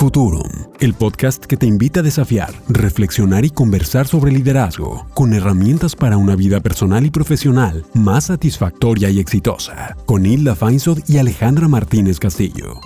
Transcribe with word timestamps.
Futurum, 0.00 0.48
el 0.80 0.94
podcast 0.94 1.44
que 1.44 1.58
te 1.58 1.66
invita 1.66 2.00
a 2.00 2.02
desafiar, 2.02 2.54
reflexionar 2.70 3.44
y 3.44 3.50
conversar 3.50 4.06
sobre 4.06 4.32
liderazgo, 4.32 5.06
con 5.12 5.34
herramientas 5.34 5.94
para 5.94 6.16
una 6.16 6.36
vida 6.36 6.60
personal 6.60 7.04
y 7.04 7.10
profesional 7.10 7.84
más 7.92 8.24
satisfactoria 8.24 9.10
y 9.10 9.20
exitosa, 9.20 9.94
con 10.06 10.24
Hilda 10.24 10.56
Feinsod 10.56 11.00
y 11.06 11.18
Alejandra 11.18 11.68
Martínez 11.68 12.18
Castillo. 12.18 12.80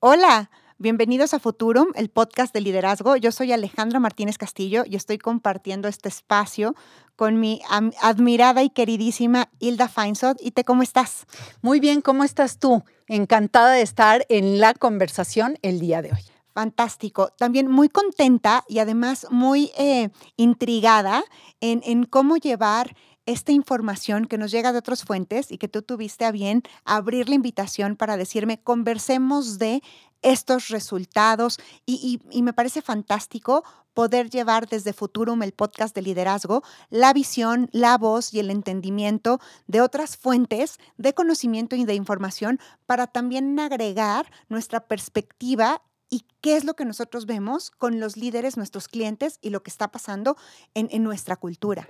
Hola. 0.00 0.50
Bienvenidos 0.78 1.34
a 1.34 1.38
Futurum, 1.38 1.86
el 1.94 2.08
podcast 2.08 2.52
de 2.52 2.60
liderazgo. 2.60 3.14
Yo 3.14 3.30
soy 3.30 3.52
Alejandra 3.52 4.00
Martínez 4.00 4.38
Castillo 4.38 4.82
y 4.84 4.96
estoy 4.96 5.18
compartiendo 5.18 5.86
este 5.86 6.08
espacio 6.08 6.74
con 7.14 7.38
mi 7.38 7.62
admirada 8.02 8.60
y 8.64 8.70
queridísima 8.70 9.50
Hilda 9.60 9.86
Feinsod. 9.86 10.36
¿Y 10.40 10.50
te 10.50 10.64
cómo 10.64 10.82
estás? 10.82 11.26
Muy 11.62 11.78
bien, 11.78 12.00
¿cómo 12.00 12.24
estás 12.24 12.58
tú? 12.58 12.82
Encantada 13.06 13.70
de 13.70 13.82
estar 13.82 14.26
en 14.28 14.58
la 14.58 14.74
conversación 14.74 15.58
el 15.62 15.78
día 15.78 16.02
de 16.02 16.10
hoy. 16.10 16.22
Fantástico. 16.52 17.28
También 17.38 17.70
muy 17.70 17.88
contenta 17.88 18.64
y 18.68 18.80
además 18.80 19.28
muy 19.30 19.70
eh, 19.78 20.10
intrigada 20.36 21.22
en, 21.60 21.82
en 21.84 22.02
cómo 22.02 22.36
llevar 22.36 22.96
esta 23.26 23.52
información 23.52 24.26
que 24.26 24.38
nos 24.38 24.50
llega 24.50 24.72
de 24.72 24.78
otras 24.78 25.04
fuentes 25.04 25.50
y 25.50 25.58
que 25.58 25.68
tú 25.68 25.82
tuviste 25.82 26.24
a 26.24 26.32
bien 26.32 26.62
abrir 26.84 27.28
la 27.28 27.34
invitación 27.34 27.96
para 27.96 28.16
decirme, 28.16 28.60
conversemos 28.60 29.58
de 29.58 29.82
estos 30.24 30.68
resultados 30.68 31.58
y, 31.86 32.20
me 32.42 32.52
parece 32.54 32.82
fantástico 32.82 33.62
poder 33.92 34.30
llevar 34.30 34.66
desde 34.66 34.92
Futurum, 34.92 35.42
el 35.42 35.52
podcast 35.52 35.94
de 35.94 36.02
liderazgo, 36.02 36.62
la 36.90 37.12
visión, 37.12 37.68
la 37.72 37.96
voz 37.98 38.32
y 38.32 38.40
el 38.40 38.50
entendimiento 38.50 39.38
de 39.66 39.82
otras 39.82 40.16
fuentes 40.16 40.78
de 40.96 41.12
conocimiento 41.12 41.76
y 41.76 41.84
de 41.84 41.94
información 41.94 42.58
para 42.86 43.06
también 43.06 43.58
agregar 43.60 44.30
nuestra 44.48 44.80
perspectiva 44.80 45.82
y 46.10 46.24
qué 46.40 46.56
es 46.56 46.64
lo 46.64 46.74
que 46.74 46.84
nosotros 46.84 47.26
vemos 47.26 47.70
con 47.70 48.00
los 48.00 48.16
líderes, 48.16 48.56
nuestros 48.56 48.88
clientes 48.88 49.38
y 49.42 49.50
lo 49.50 49.62
que 49.62 49.70
está 49.70 49.92
pasando 49.92 50.36
en, 50.74 50.88
en 50.90 51.04
nuestra 51.04 51.36
cultura. 51.36 51.88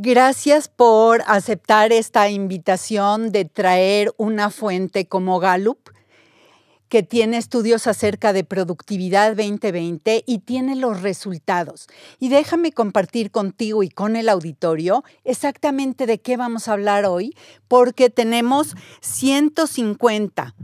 Gracias 0.00 0.68
por 0.68 1.24
aceptar 1.26 1.90
esta 1.90 2.30
invitación 2.30 3.32
de 3.32 3.44
traer 3.44 4.14
una 4.16 4.48
fuente 4.50 5.08
como 5.08 5.40
Gallup 5.40 5.90
que 6.88 7.02
tiene 7.02 7.36
estudios 7.36 7.88
acerca 7.88 8.32
de 8.32 8.44
productividad 8.44 9.34
2020 9.34 10.22
y 10.24 10.38
tiene 10.38 10.76
los 10.76 11.02
resultados. 11.02 11.88
Y 12.20 12.28
déjame 12.28 12.70
compartir 12.70 13.32
contigo 13.32 13.82
y 13.82 13.88
con 13.88 14.14
el 14.14 14.28
auditorio 14.28 15.02
exactamente 15.24 16.06
de 16.06 16.20
qué 16.20 16.36
vamos 16.36 16.68
a 16.68 16.74
hablar 16.74 17.04
hoy, 17.04 17.34
porque 17.66 18.08
tenemos 18.08 18.76
150 19.00 20.54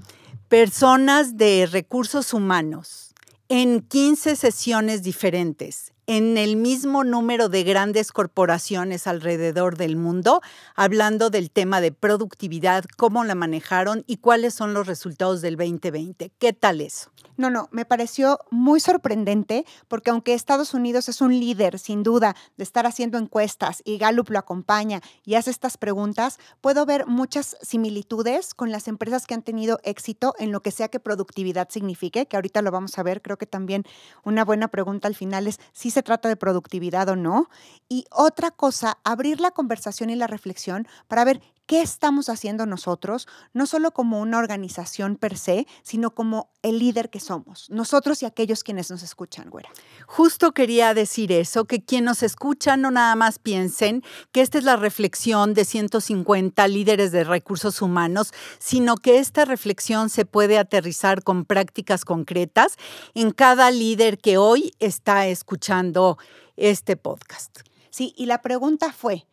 personas 0.48 1.36
de 1.36 1.66
recursos 1.66 2.32
humanos 2.32 3.14
en 3.48 3.80
15 3.80 4.36
sesiones 4.36 5.02
diferentes 5.02 5.93
en 6.06 6.36
el 6.36 6.56
mismo 6.56 7.04
número 7.04 7.48
de 7.48 7.64
grandes 7.64 8.12
corporaciones 8.12 9.06
alrededor 9.06 9.76
del 9.76 9.96
mundo, 9.96 10.40
hablando 10.74 11.30
del 11.30 11.50
tema 11.50 11.80
de 11.80 11.92
productividad, 11.92 12.84
cómo 12.96 13.24
la 13.24 13.34
manejaron 13.34 14.04
y 14.06 14.18
cuáles 14.18 14.54
son 14.54 14.74
los 14.74 14.86
resultados 14.86 15.40
del 15.40 15.56
2020. 15.56 16.32
¿Qué 16.38 16.52
tal 16.52 16.80
eso? 16.80 17.10
No, 17.36 17.50
no, 17.50 17.68
me 17.72 17.84
pareció 17.84 18.38
muy 18.50 18.78
sorprendente 18.78 19.64
porque 19.88 20.10
aunque 20.10 20.34
Estados 20.34 20.72
Unidos 20.72 21.08
es 21.08 21.20
un 21.20 21.32
líder, 21.32 21.80
sin 21.80 22.04
duda, 22.04 22.36
de 22.56 22.62
estar 22.62 22.86
haciendo 22.86 23.18
encuestas 23.18 23.82
y 23.84 23.98
Gallup 23.98 24.30
lo 24.30 24.38
acompaña 24.38 25.00
y 25.24 25.34
hace 25.34 25.50
estas 25.50 25.76
preguntas, 25.76 26.38
puedo 26.60 26.86
ver 26.86 27.06
muchas 27.06 27.56
similitudes 27.60 28.54
con 28.54 28.70
las 28.70 28.86
empresas 28.86 29.26
que 29.26 29.34
han 29.34 29.42
tenido 29.42 29.80
éxito 29.82 30.34
en 30.38 30.52
lo 30.52 30.60
que 30.60 30.70
sea 30.70 30.88
que 30.88 31.00
productividad 31.00 31.68
signifique, 31.70 32.26
que 32.26 32.36
ahorita 32.36 32.62
lo 32.62 32.70
vamos 32.70 32.96
a 32.98 33.02
ver. 33.02 33.20
Creo 33.20 33.36
que 33.36 33.46
también 33.46 33.84
una 34.22 34.44
buena 34.44 34.68
pregunta 34.68 35.08
al 35.08 35.16
final 35.16 35.48
es 35.48 35.58
si 35.72 35.90
se 35.94 36.02
trata 36.02 36.28
de 36.28 36.36
productividad 36.36 37.08
o 37.08 37.16
no. 37.16 37.48
Y 37.88 38.04
otra 38.10 38.50
cosa, 38.50 38.98
abrir 39.04 39.40
la 39.40 39.52
conversación 39.52 40.10
y 40.10 40.16
la 40.16 40.26
reflexión 40.26 40.86
para 41.08 41.24
ver 41.24 41.40
qué 41.66 41.80
estamos 41.80 42.28
haciendo 42.28 42.66
nosotros, 42.66 43.26
no 43.52 43.66
solo 43.66 43.92
como 43.92 44.20
una 44.20 44.38
organización 44.38 45.16
per 45.16 45.36
se, 45.36 45.66
sino 45.82 46.10
como 46.10 46.50
el 46.62 46.78
líder 46.78 47.10
que 47.10 47.20
somos, 47.20 47.68
nosotros 47.70 48.22
y 48.22 48.26
aquellos 48.26 48.64
quienes 48.64 48.90
nos 48.90 49.02
escuchan, 49.02 49.50
güera. 49.50 49.70
Justo 50.06 50.52
quería 50.52 50.94
decir 50.94 51.32
eso, 51.32 51.64
que 51.64 51.82
quien 51.82 52.04
nos 52.04 52.22
escucha 52.22 52.76
no 52.76 52.90
nada 52.90 53.14
más 53.16 53.38
piensen 53.38 54.02
que 54.32 54.40
esta 54.40 54.58
es 54.58 54.64
la 54.64 54.76
reflexión 54.76 55.54
de 55.54 55.64
150 55.64 56.66
líderes 56.68 57.12
de 57.12 57.24
recursos 57.24 57.82
humanos, 57.82 58.32
sino 58.58 58.96
que 58.96 59.18
esta 59.18 59.44
reflexión 59.44 60.10
se 60.10 60.24
puede 60.24 60.58
aterrizar 60.58 61.22
con 61.22 61.44
prácticas 61.44 62.04
concretas 62.04 62.76
en 63.14 63.30
cada 63.30 63.70
líder 63.70 64.18
que 64.18 64.38
hoy 64.38 64.74
está 64.78 65.26
escuchando 65.26 66.18
este 66.56 66.96
podcast. 66.96 67.60
Sí, 67.90 68.12
y 68.16 68.26
la 68.26 68.42
pregunta 68.42 68.92
fue, 68.92 69.26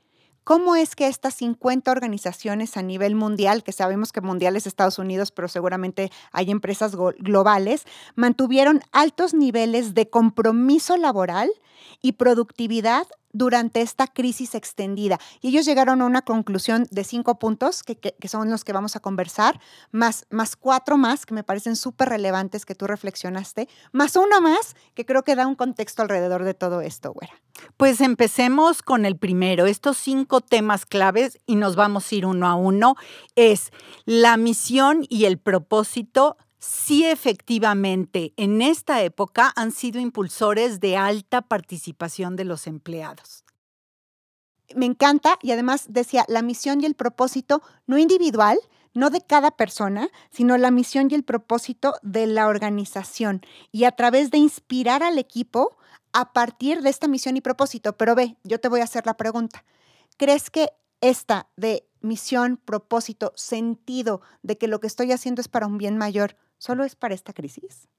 ¿Cómo 0.43 0.75
es 0.75 0.95
que 0.95 1.07
estas 1.07 1.35
50 1.35 1.91
organizaciones 1.91 2.75
a 2.75 2.81
nivel 2.81 3.13
mundial, 3.13 3.63
que 3.63 3.71
sabemos 3.71 4.11
que 4.11 4.21
mundial 4.21 4.55
es 4.55 4.65
Estados 4.65 4.97
Unidos, 4.97 5.31
pero 5.31 5.47
seguramente 5.47 6.11
hay 6.31 6.49
empresas 6.49 6.95
globales, 6.95 7.85
mantuvieron 8.15 8.81
altos 8.91 9.35
niveles 9.35 9.93
de 9.93 10.09
compromiso 10.09 10.97
laboral 10.97 11.51
y 12.01 12.13
productividad 12.13 13.07
durante 13.33 13.81
esta 13.81 14.07
crisis 14.07 14.55
extendida. 14.55 15.19
Y 15.41 15.49
ellos 15.49 15.65
llegaron 15.65 16.01
a 16.01 16.05
una 16.05 16.21
conclusión 16.21 16.87
de 16.91 17.03
cinco 17.03 17.39
puntos, 17.39 17.83
que, 17.83 18.15
son 18.27 18.49
los 18.49 18.63
que 18.63 18.73
vamos 18.73 18.95
a 18.95 18.99
conversar, 18.99 19.59
más, 19.91 20.25
más 20.29 20.55
cuatro 20.55 20.97
más, 20.97 21.25
que 21.25 21.33
me 21.33 21.43
parecen 21.43 21.75
súper 21.75 22.09
relevantes 22.09 22.65
que 22.65 22.75
tú 22.75 22.87
reflexionaste, 22.87 23.67
más 23.91 24.15
uno 24.15 24.41
más, 24.41 24.75
que 24.93 25.05
creo 25.05 25.23
que 25.23 25.35
da 25.35 25.47
un 25.47 25.55
contexto 25.55 26.01
alrededor 26.01 26.43
de 26.43 26.53
todo 26.53 26.81
esto, 26.81 27.13
güera. 27.13 27.33
Pues 27.77 28.01
empecemos 28.01 28.81
con 28.81 29.05
el 29.05 29.17
primero. 29.17 29.65
Estos 29.65 29.97
cinco 29.97 30.41
temas 30.41 30.85
claves, 30.85 31.39
y 31.45 31.55
nos 31.55 31.75
vamos 31.75 32.11
a 32.11 32.15
ir 32.15 32.25
uno 32.25 32.47
a 32.47 32.55
uno, 32.55 32.95
es 33.35 33.71
la 34.05 34.37
misión 34.37 35.05
y 35.09 35.25
el 35.25 35.37
propósito 35.37 36.37
sí 36.61 37.05
efectivamente 37.05 38.33
en 38.37 38.61
esta 38.61 39.01
época 39.01 39.51
han 39.55 39.71
sido 39.71 39.99
impulsores 39.99 40.79
de 40.79 40.95
alta 40.95 41.41
participación 41.41 42.35
de 42.35 42.45
los 42.45 42.67
empleados. 42.67 43.43
Me 44.75 44.85
encanta 44.85 45.37
y 45.41 45.51
además 45.51 45.85
decía 45.89 46.23
la 46.27 46.43
misión 46.43 46.79
y 46.81 46.85
el 46.85 46.93
propósito 46.93 47.61
no 47.87 47.97
individual, 47.97 48.59
no 48.93 49.09
de 49.09 49.21
cada 49.21 49.51
persona, 49.51 50.09
sino 50.29 50.57
la 50.57 50.69
misión 50.69 51.07
y 51.09 51.15
el 51.15 51.23
propósito 51.23 51.95
de 52.03 52.27
la 52.27 52.47
organización 52.47 53.41
y 53.71 53.85
a 53.85 53.91
través 53.91 54.29
de 54.29 54.37
inspirar 54.37 55.01
al 55.01 55.17
equipo 55.17 55.77
a 56.13 56.31
partir 56.31 56.81
de 56.81 56.89
esta 56.89 57.07
misión 57.07 57.37
y 57.37 57.41
propósito. 57.41 57.97
Pero 57.97 58.15
ve, 58.15 58.37
yo 58.43 58.59
te 58.59 58.69
voy 58.69 58.81
a 58.81 58.85
hacer 58.85 59.05
la 59.05 59.17
pregunta. 59.17 59.65
¿Crees 60.17 60.51
que 60.51 60.69
esta 61.01 61.47
de 61.57 61.87
misión, 62.01 62.57
propósito, 62.57 63.33
sentido 63.35 64.21
de 64.43 64.57
que 64.57 64.67
lo 64.67 64.79
que 64.79 64.87
estoy 64.87 65.11
haciendo 65.11 65.41
es 65.41 65.47
para 65.47 65.67
un 65.67 65.77
bien 65.77 65.97
mayor, 65.97 66.35
solo 66.61 66.83
es 66.83 66.95
para 66.95 67.15
esta 67.15 67.33
crisis? 67.33 67.89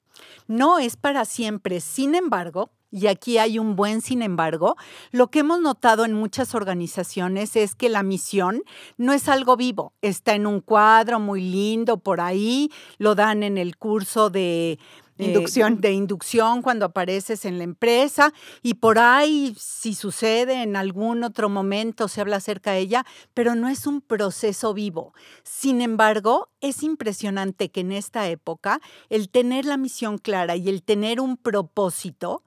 No 0.47 0.79
es 0.79 0.97
para 0.97 1.25
siempre. 1.25 1.81
Sin 1.81 2.15
embargo, 2.15 2.71
y 2.93 3.07
aquí 3.07 3.39
hay 3.39 3.59
un 3.59 3.75
buen 3.75 4.03
sin 4.03 4.23
embargo, 4.23 4.77
lo 5.11 5.29
que 5.29 5.41
hemos 5.41 5.61
notado 5.61 6.05
en 6.05 6.13
muchas 6.13 6.55
organizaciones 6.55 7.57
es 7.57 7.75
que 7.75 7.89
la 7.89 8.03
misión 8.03 8.63
no 8.99 9.15
es 9.15 9.29
algo 9.29 9.57
vivo, 9.57 9.95
está 10.03 10.35
en 10.35 10.47
un 10.47 10.61
cuadro 10.61 11.19
muy 11.19 11.41
lindo 11.41 11.97
por 11.97 12.21
ahí, 12.21 12.71
lo 12.99 13.15
dan 13.15 13.43
en 13.43 13.57
el 13.57 13.77
curso 13.79 14.29
de 14.29 14.79
inducción. 15.19 15.81
de 15.81 15.93
inducción 15.93 16.63
cuando 16.63 16.87
apareces 16.87 17.45
en 17.45 17.59
la 17.59 17.65
empresa 17.65 18.33
y 18.63 18.75
por 18.75 18.99
ahí 18.99 19.55
si 19.59 19.95
sucede 19.95 20.63
en 20.63 20.77
algún 20.77 21.25
otro 21.25 21.49
momento 21.49 22.09
se 22.09 22.21
habla 22.21 22.37
acerca 22.37 22.73
de 22.73 22.81
ella, 22.81 23.07
pero 23.35 23.55
no 23.55 23.69
es 23.69 23.87
un 23.87 24.01
proceso 24.01 24.75
vivo. 24.75 25.15
Sin 25.45 25.81
embargo, 25.81 26.49
es 26.61 26.83
impresionante 26.83 27.71
que 27.71 27.81
en 27.81 27.93
esta 27.93 28.29
época 28.29 28.81
el 29.09 29.31
tener 29.31 29.65
la 29.65 29.77
misión 29.77 30.19
clara 30.19 30.57
y 30.57 30.69
el 30.69 30.83
tener 30.83 31.21
un 31.21 31.37
propósito 31.37 32.43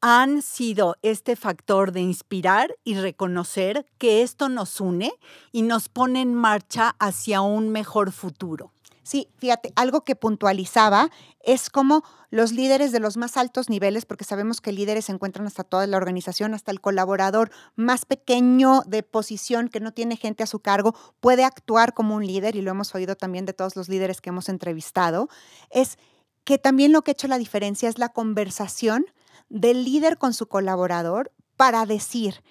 han 0.00 0.42
sido 0.42 0.96
este 1.02 1.36
factor 1.36 1.92
de 1.92 2.00
inspirar 2.00 2.76
y 2.84 2.94
reconocer 2.94 3.86
que 3.98 4.22
esto 4.22 4.48
nos 4.48 4.80
une 4.80 5.12
y 5.52 5.62
nos 5.62 5.88
pone 5.88 6.20
en 6.20 6.34
marcha 6.34 6.94
hacia 6.98 7.40
un 7.40 7.70
mejor 7.70 8.12
futuro. 8.12 8.72
Sí, 9.08 9.30
fíjate, 9.38 9.72
algo 9.74 10.04
que 10.04 10.16
puntualizaba 10.16 11.08
es 11.40 11.70
como 11.70 12.04
los 12.28 12.52
líderes 12.52 12.92
de 12.92 13.00
los 13.00 13.16
más 13.16 13.38
altos 13.38 13.70
niveles, 13.70 14.04
porque 14.04 14.26
sabemos 14.26 14.60
que 14.60 14.70
líderes 14.70 15.06
se 15.06 15.12
encuentran 15.12 15.46
hasta 15.46 15.64
toda 15.64 15.86
la 15.86 15.96
organización, 15.96 16.52
hasta 16.52 16.72
el 16.72 16.82
colaborador 16.82 17.50
más 17.74 18.04
pequeño 18.04 18.82
de 18.86 19.02
posición 19.02 19.68
que 19.68 19.80
no 19.80 19.92
tiene 19.94 20.16
gente 20.16 20.42
a 20.42 20.46
su 20.46 20.60
cargo, 20.60 20.94
puede 21.20 21.44
actuar 21.44 21.94
como 21.94 22.16
un 22.16 22.26
líder, 22.26 22.54
y 22.54 22.60
lo 22.60 22.70
hemos 22.70 22.94
oído 22.94 23.16
también 23.16 23.46
de 23.46 23.54
todos 23.54 23.76
los 23.76 23.88
líderes 23.88 24.20
que 24.20 24.28
hemos 24.28 24.50
entrevistado, 24.50 25.30
es 25.70 25.96
que 26.44 26.58
también 26.58 26.92
lo 26.92 27.00
que 27.00 27.12
ha 27.12 27.12
hecho 27.12 27.28
la 27.28 27.38
diferencia 27.38 27.88
es 27.88 27.98
la 27.98 28.10
conversación 28.10 29.06
del 29.48 29.84
líder 29.84 30.18
con 30.18 30.34
su 30.34 30.46
colaborador 30.46 31.32
para 31.56 31.86
decir 31.86 32.42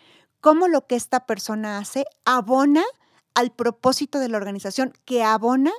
cómo 0.42 0.68
lo 0.68 0.88
que 0.88 0.96
esta 0.96 1.26
persona 1.26 1.78
hace 1.78 2.06
abona 2.26 2.84
al 3.34 3.52
propósito 3.52 4.20
de 4.20 4.30
la 4.30 4.38
organización, 4.38 4.94
que 5.06 5.24
abona 5.24 5.72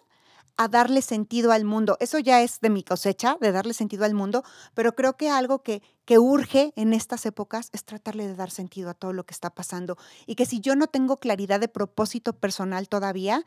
a 0.57 0.69
darle 0.69 1.03
sentido 1.03 1.53
al 1.53 1.65
mundo. 1.65 1.97
Eso 2.01 2.19
ya 2.19 2.43
es 2.43 2.61
de 2.61 2.69
mi 2.69 2.83
cosecha, 2.83 3.37
de 3.41 3.53
darle 3.53 3.75
sentido 3.75 4.05
al 4.05 4.15
mundo, 4.15 4.43
pero 4.75 4.95
creo 4.95 5.17
que 5.17 5.31
algo 5.31 5.63
que, 5.63 5.83
que 6.05 6.19
urge 6.19 6.73
en 6.75 6.93
estas 6.93 7.27
épocas 7.27 7.71
es 7.73 7.85
tratarle 7.85 8.27
de 8.27 8.35
dar 8.35 8.51
sentido 8.51 8.91
a 8.91 8.95
todo 8.95 9.13
lo 9.13 9.25
que 9.25 9.35
está 9.35 9.51
pasando. 9.51 9.97
Y 10.27 10.35
que 10.35 10.47
si 10.47 10.61
yo 10.61 10.75
no 10.75 10.89
tengo 10.89 11.17
claridad 11.17 11.61
de 11.61 11.69
propósito 11.69 12.33
personal 12.33 12.89
todavía, 12.89 13.45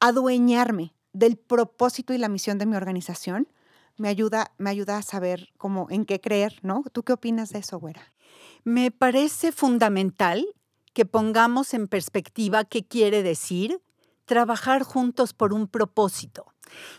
adueñarme 0.00 0.94
del 1.12 1.36
propósito 1.36 2.12
y 2.12 2.18
la 2.18 2.28
misión 2.28 2.58
de 2.58 2.66
mi 2.66 2.76
organización 2.76 3.48
me 3.98 4.08
ayuda, 4.08 4.52
me 4.58 4.70
ayuda 4.70 4.96
a 4.96 5.02
saber 5.02 5.50
cómo, 5.58 5.86
en 5.90 6.04
qué 6.04 6.20
creer, 6.20 6.58
¿no? 6.62 6.82
¿Tú 6.92 7.02
qué 7.02 7.12
opinas 7.12 7.50
de 7.50 7.58
eso, 7.58 7.78
güera? 7.78 8.12
Me 8.64 8.90
parece 8.90 9.52
fundamental 9.52 10.46
que 10.94 11.04
pongamos 11.04 11.74
en 11.74 11.86
perspectiva 11.88 12.64
qué 12.64 12.84
quiere 12.84 13.22
decir 13.22 13.80
trabajar 14.24 14.82
juntos 14.82 15.32
por 15.32 15.52
un 15.52 15.68
propósito 15.68 16.46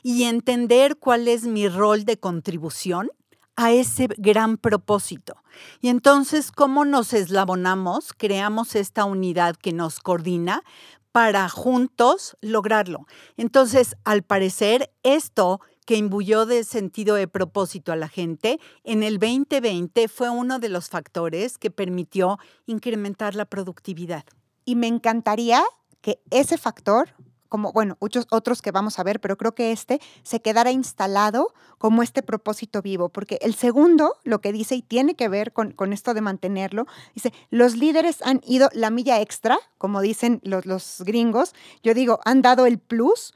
y 0.04 0.24
entender 0.24 0.98
cuál 0.98 1.28
es 1.28 1.44
mi 1.44 1.68
rol 1.68 2.06
de 2.06 2.18
contribución 2.18 3.10
a 3.56 3.72
ese 3.72 4.08
gran 4.18 4.58
propósito. 4.58 5.36
Y 5.82 5.90
entonces, 5.90 6.52
¿cómo 6.52 6.86
nos 6.86 7.14
eslabonamos? 7.14 8.14
Creamos 8.14 8.76
esta 8.76 9.04
unidad 9.06 9.56
que 9.58 9.74
nos 9.74 10.00
coordina 10.00 10.64
para 11.12 11.50
juntos 11.50 12.38
lograrlo. 12.42 13.06
Entonces, 13.36 13.96
al 14.06 14.24
parecer, 14.24 14.92
esto 15.04 15.60
que 15.90 15.96
imbuyó 15.96 16.46
de 16.46 16.66
sentido 16.66 17.16
de 17.16 17.28
propósito 17.28 17.92
a 17.92 17.96
la 17.96 18.08
gente, 18.08 18.60
en 18.84 19.02
el 19.02 19.18
2020 19.18 20.08
fue 20.08 20.30
uno 20.30 20.60
de 20.60 20.70
los 20.70 20.88
factores 20.88 21.58
que 21.58 21.72
permitió 21.72 22.38
incrementar 22.68 23.34
la 23.34 23.46
productividad. 23.46 24.24
Y 24.66 24.76
me 24.76 24.86
encantaría 24.86 25.64
que 26.02 26.22
ese 26.30 26.60
factor 26.60 27.16
como, 27.48 27.74
bueno, 27.74 27.98
muchos 28.00 28.28
otros 28.30 28.62
que 28.62 28.70
vamos 28.70 29.00
a 29.00 29.04
ver, 29.04 29.20
pero 29.20 29.36
creo 29.36 29.56
que 29.56 29.72
este 29.72 30.00
se 30.22 30.40
quedara 30.44 30.70
instalado 30.70 31.56
como 31.80 32.04
este 32.04 32.22
propósito 32.22 32.84
vivo, 32.84 33.10
porque 33.10 33.40
el 33.42 33.56
segundo, 33.56 34.18
lo 34.24 34.42
que 34.42 34.52
dice 34.52 34.76
y 34.76 34.84
tiene 34.84 35.16
que 35.16 35.28
ver 35.28 35.54
con, 35.54 35.72
con 35.72 35.92
esto 35.92 36.14
de 36.14 36.22
mantenerlo, 36.22 36.86
dice, 37.16 37.34
los 37.50 37.76
líderes 37.76 38.22
han 38.22 38.42
ido 38.46 38.70
la 38.74 38.92
milla 38.92 39.20
extra, 39.22 39.58
como 39.80 40.02
dicen 40.02 40.40
los, 40.44 40.68
los 40.68 41.02
gringos, 41.04 41.56
yo 41.82 41.96
digo, 41.96 42.20
han 42.26 42.44
dado 42.44 42.68
el 42.68 42.78
plus 42.78 43.34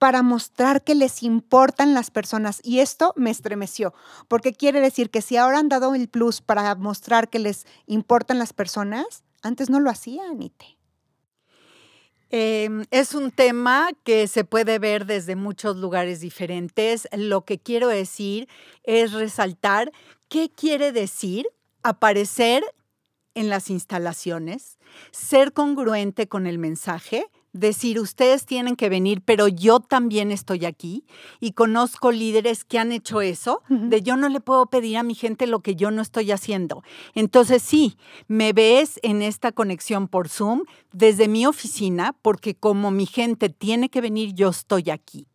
para 0.00 0.22
mostrar 0.22 0.82
que 0.82 0.94
les 0.94 1.22
importan 1.22 1.92
las 1.92 2.10
personas. 2.10 2.60
Y 2.64 2.78
esto 2.78 3.12
me 3.16 3.30
estremeció, 3.30 3.92
porque 4.28 4.54
quiere 4.54 4.80
decir 4.80 5.10
que 5.10 5.20
si 5.20 5.36
ahora 5.36 5.58
han 5.58 5.68
dado 5.68 5.94
el 5.94 6.08
plus 6.08 6.40
para 6.40 6.74
mostrar 6.74 7.28
que 7.28 7.38
les 7.38 7.66
importan 7.86 8.38
las 8.38 8.54
personas, 8.54 9.24
antes 9.42 9.68
no 9.68 9.78
lo 9.78 9.90
hacían, 9.90 10.30
Anite. 10.30 10.78
Em, 12.30 12.86
es 12.90 13.12
un 13.14 13.30
tema 13.30 13.90
que 14.02 14.26
se 14.26 14.44
puede 14.44 14.78
ver 14.78 15.04
desde 15.04 15.36
muchos 15.36 15.76
lugares 15.76 16.20
diferentes. 16.20 17.06
Lo 17.12 17.44
que 17.44 17.58
quiero 17.58 17.88
decir 17.88 18.48
es 18.84 19.12
resaltar 19.12 19.92
qué 20.28 20.48
quiere 20.48 20.92
decir 20.92 21.46
aparecer 21.82 22.64
en 23.34 23.50
las 23.50 23.68
instalaciones, 23.68 24.78
ser 25.10 25.52
congruente 25.52 26.26
con 26.26 26.46
el 26.46 26.58
mensaje, 26.58 27.26
decir, 27.52 27.98
ustedes 27.98 28.46
tienen 28.46 28.76
que 28.76 28.88
venir, 28.88 29.22
pero 29.24 29.48
yo 29.48 29.80
también 29.80 30.30
estoy 30.30 30.64
aquí 30.64 31.04
y 31.40 31.52
conozco 31.52 32.12
líderes 32.12 32.64
que 32.64 32.78
han 32.78 32.92
hecho 32.92 33.20
eso, 33.20 33.62
de 33.68 34.02
yo 34.02 34.16
no 34.16 34.28
le 34.28 34.40
puedo 34.40 34.66
pedir 34.66 34.96
a 34.96 35.02
mi 35.02 35.14
gente 35.14 35.46
lo 35.46 35.60
que 35.60 35.74
yo 35.74 35.90
no 35.90 36.02
estoy 36.02 36.30
haciendo. 36.30 36.82
Entonces 37.14 37.62
sí, 37.62 37.96
me 38.28 38.52
ves 38.52 39.00
en 39.02 39.22
esta 39.22 39.52
conexión 39.52 40.08
por 40.08 40.28
Zoom 40.28 40.62
desde 40.92 41.28
mi 41.28 41.46
oficina, 41.46 42.14
porque 42.22 42.54
como 42.54 42.90
mi 42.90 43.06
gente 43.06 43.48
tiene 43.48 43.88
que 43.88 44.00
venir, 44.00 44.34
yo 44.34 44.48
estoy 44.50 44.90
aquí. 44.90 45.26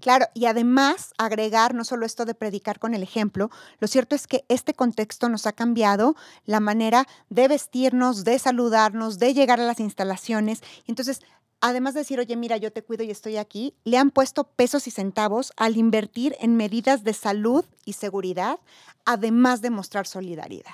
Claro, 0.00 0.26
y 0.32 0.46
además 0.46 1.12
agregar 1.18 1.74
no 1.74 1.84
solo 1.84 2.06
esto 2.06 2.24
de 2.24 2.34
predicar 2.34 2.78
con 2.78 2.94
el 2.94 3.02
ejemplo, 3.02 3.50
lo 3.80 3.88
cierto 3.88 4.14
es 4.14 4.28
que 4.28 4.44
este 4.48 4.72
contexto 4.72 5.28
nos 5.28 5.46
ha 5.46 5.52
cambiado 5.52 6.14
la 6.44 6.60
manera 6.60 7.04
de 7.30 7.48
vestirnos, 7.48 8.22
de 8.22 8.38
saludarnos, 8.38 9.18
de 9.18 9.34
llegar 9.34 9.60
a 9.60 9.66
las 9.66 9.80
instalaciones. 9.80 10.62
Entonces, 10.86 11.20
además 11.60 11.94
de 11.94 12.00
decir, 12.00 12.20
oye, 12.20 12.36
mira, 12.36 12.56
yo 12.56 12.72
te 12.72 12.82
cuido 12.82 13.04
y 13.04 13.10
estoy 13.10 13.36
aquí, 13.36 13.74
le 13.84 13.98
han 13.98 14.10
puesto 14.10 14.44
pesos 14.44 14.86
y 14.86 14.90
centavos 14.90 15.52
al 15.56 15.76
invertir 15.76 16.36
en 16.40 16.56
medidas 16.56 17.04
de 17.04 17.14
salud 17.14 17.64
y 17.84 17.94
seguridad, 17.94 18.58
además 19.04 19.62
de 19.62 19.70
mostrar 19.70 20.06
solidaridad. 20.06 20.72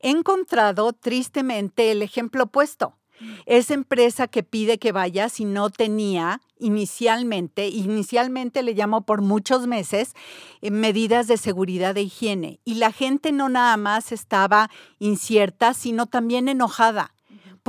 He 0.00 0.10
encontrado 0.10 0.92
tristemente 0.92 1.90
el 1.90 2.02
ejemplo 2.02 2.44
opuesto. 2.44 2.96
Esa 3.44 3.74
empresa 3.74 4.28
que 4.28 4.42
pide 4.42 4.78
que 4.78 4.92
vaya 4.92 5.28
si 5.28 5.44
no 5.44 5.68
tenía 5.68 6.40
inicialmente, 6.58 7.68
inicialmente 7.68 8.62
le 8.62 8.72
llamo 8.72 9.02
por 9.02 9.20
muchos 9.20 9.66
meses, 9.66 10.14
eh, 10.62 10.70
medidas 10.70 11.26
de 11.26 11.36
seguridad 11.36 11.96
e 11.98 12.02
higiene. 12.02 12.60
Y 12.64 12.74
la 12.74 12.92
gente 12.92 13.30
no 13.30 13.50
nada 13.50 13.76
más 13.76 14.12
estaba 14.12 14.70
incierta, 14.98 15.74
sino 15.74 16.06
también 16.06 16.48
enojada 16.48 17.12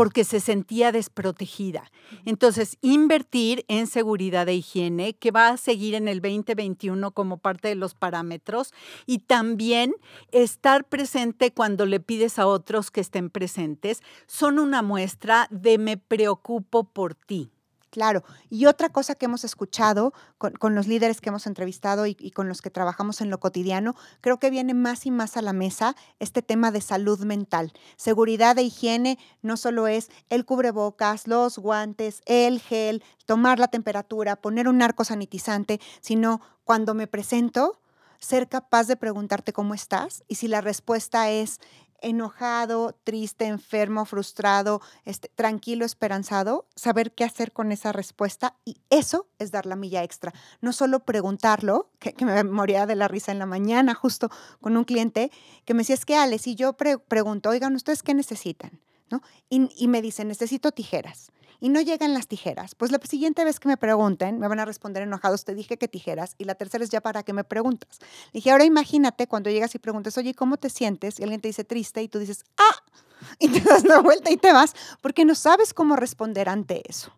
porque 0.01 0.24
se 0.24 0.39
sentía 0.39 0.92
desprotegida. 0.92 1.92
Entonces, 2.25 2.80
invertir 2.81 3.65
en 3.68 3.86
seguridad 3.86 4.50
e 4.50 4.56
higiene, 4.56 5.13
que 5.13 5.30
va 5.30 5.50
a 5.50 5.57
seguir 5.57 5.94
en 5.94 6.07
el 6.07 6.21
2021 6.21 7.12
como 7.12 7.38
parte 7.38 7.68
de 7.68 7.75
los 7.75 7.94
parámetros, 7.94 8.74
y 9.06 9.19
también 9.19 9.94
estar 10.31 10.86
presente 10.86 11.51
cuando 11.51 11.86
le 11.86 12.00
pides 12.00 12.39
a 12.39 12.48
otros 12.48 12.89
que 12.89 13.01
estén 13.01 13.30
presentes, 13.30 14.01
son 14.25 14.57
una 14.57 14.81
muestra 14.81 15.48
de 15.51 15.77
me 15.77 15.98
preocupo 15.98 16.83
por 16.83 17.13
ti. 17.13 17.51
Claro. 17.91 18.23
Y 18.49 18.67
otra 18.67 18.88
cosa 18.89 19.15
que 19.15 19.25
hemos 19.25 19.43
escuchado 19.43 20.13
con, 20.38 20.75
los 20.75 20.88
líderes 20.88 21.19
que 21.19 21.27
hemos 21.27 21.45
entrevistado 21.45 22.07
y, 22.07 22.15
y, 22.19 22.31
con 22.31 22.47
los 22.47 22.61
que 22.61 22.69
trabajamos 22.69 23.19
en 23.19 23.29
lo 23.29 23.41
cotidiano, 23.41 23.95
creo 24.21 24.39
que 24.39 24.49
viene 24.49 24.73
más 24.73 25.05
y 25.05 25.11
más 25.11 25.35
a 25.35 25.41
la 25.41 25.51
mesa 25.51 25.97
este 26.19 26.41
tema 26.41 26.71
de 26.71 26.79
salud 26.79 27.19
mental. 27.25 27.73
Seguridad 27.97 28.57
e 28.57 28.63
higiene 28.63 29.19
no 29.41 29.57
solo 29.57 29.88
es 29.88 30.09
el 30.29 30.45
cubrebocas, 30.45 31.27
los 31.27 31.57
guantes, 31.57 32.21
el 32.25 32.61
gel, 32.61 33.03
tomar 33.25 33.59
la 33.59 33.67
temperatura, 33.67 34.38
poner 34.38 34.69
un 34.69 34.81
arco 34.81 35.03
sanitizante, 35.03 35.81
sino 35.99 36.39
cuando 36.63 36.93
me 36.93 37.07
presento, 37.07 37.81
ser 38.19 38.47
capaz 38.47 38.88
de 38.88 38.95
preguntarte 38.95 39.51
cómo 39.51 39.73
estás 39.73 40.23
y 40.29 40.35
si 40.35 40.47
la 40.47 40.61
respuesta 40.61 41.29
es 41.29 41.59
enojado, 42.01 42.98
triste, 43.03 43.45
enfermo, 43.45 44.06
frustrado, 44.06 44.81
este, 45.06 45.30
tranquilo, 45.30 45.86
esperanzado, 45.86 46.68
saber 46.75 47.13
qué 47.13 47.24
hacer 47.24 47.51
con 47.51 47.71
esa 47.71 47.92
respuesta 47.92 48.57
y 48.65 48.77
eso 48.89 49.27
es 49.39 49.51
dar 49.51 49.65
la 49.65 49.75
milla 49.75 50.03
extra. 50.03 50.33
No 50.62 50.74
solo 50.74 51.01
preguntarlo, 51.01 51.89
que, 52.00 52.13
me 52.25 52.44
moría 52.44 52.86
de 52.86 52.95
la 52.95 53.07
risa 53.07 53.31
en 53.31 53.39
la 53.39 53.45
mañana 53.45 53.94
justo 53.94 54.29
con 54.60 54.75
un 54.77 54.84
cliente 54.84 55.31
que 55.65 55.74
me 55.74 55.79
decía, 55.79 55.96
es 55.96 56.05
que 56.05 56.15
Ale, 56.15 56.39
si 56.39 56.55
yo 56.55 56.74
pregunto, 56.74 57.50
oigan, 57.50 57.75
¿ustedes 57.75 58.03
qué 58.03 58.13
necesitan? 58.13 58.81
¿No? 59.10 59.22
Y, 59.50 59.70
y 59.75 59.88
me 59.88 60.01
dice, 60.01 60.24
necesito 60.24 60.72
tijeras 60.72 61.31
y 61.62 61.70
no 61.70 61.80
llegan 61.80 62.13
las 62.13 62.27
tijeras. 62.27 62.75
Pues 62.75 62.91
la 62.91 63.00
siguiente 63.03 63.46
vez 63.46 63.60
que 63.60 63.70
me 63.70 63.77
pregunten, 63.77 64.39
me 64.39 64.48
van 64.48 64.60
a 64.60 64.65
responder 64.65 65.03
enojados, 65.03 65.46
te 65.46 65.53
dije 65.53 65.77
que 65.77 65.88
tijeras, 65.88 66.34
y 66.39 66.44
la 66.44 66.56
tercera 66.56 66.84
es 66.84 66.89
ya 66.89 67.01
para 67.01 67.24
que 67.24 67.34
me 67.34 67.44
preguntas. 67.44 68.00
Le 68.34 68.39
dije, 68.39 68.51
ahora 68.51 68.65
imagínate 68.65 69.27
cuando 69.27 69.51
llegas 69.51 69.74
y 69.75 69.80
preguntas, 69.80 70.18
oye, 70.18 70.34
¿cómo 70.34 70.58
te 70.58 70.70
sientes? 70.70 71.20
Y 71.20 71.24
alguien 71.24 71.39
te 71.39 71.48
dice 71.48 71.63
triste 71.63 72.01
y 72.01 72.08
tú 72.10 72.18
dices, 72.18 72.44
ah, 72.58 72.84
y 73.39 73.48
te 73.48 73.62
das 73.62 73.86
la 73.86 74.00
vuelta 74.00 74.32
y 74.32 74.38
te 74.38 74.51
vas, 74.51 74.75
porque 75.01 75.24
no 75.24 75.36
sabes 75.36 75.74
cómo 75.74 75.96
responder 75.96 76.50
ante 76.50 76.82
eso, 76.89 77.13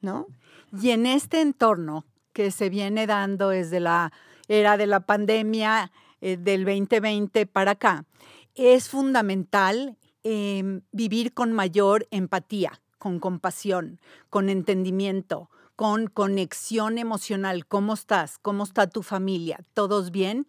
¿no? 0.00 0.26
Y 0.72 0.90
en 0.90 1.04
este 1.04 1.42
entorno 1.42 2.06
que 2.32 2.50
se 2.50 2.70
viene 2.70 3.06
dando 3.06 3.50
desde 3.50 3.80
la 3.80 4.12
era 4.48 4.76
de 4.76 4.86
la 4.86 5.00
pandemia 5.00 5.92
eh, 6.20 6.36
del 6.38 6.64
2020 6.64 7.46
para 7.46 7.72
acá, 7.72 8.06
es 8.54 8.88
fundamental 8.88 9.98
em, 10.22 10.80
vivir 10.90 11.34
con 11.34 11.52
mayor 11.52 12.06
empatía 12.10 12.80
con 13.04 13.20
compasión, 13.20 14.00
con 14.30 14.48
entendimiento, 14.48 15.50
con 15.76 16.06
conexión 16.06 16.96
emocional. 16.96 17.66
¿Cómo 17.66 17.92
estás? 17.92 18.38
¿Cómo 18.38 18.64
está 18.64 18.86
tu 18.86 19.02
familia? 19.02 19.60
¿Todos 19.74 20.10
bien? 20.10 20.46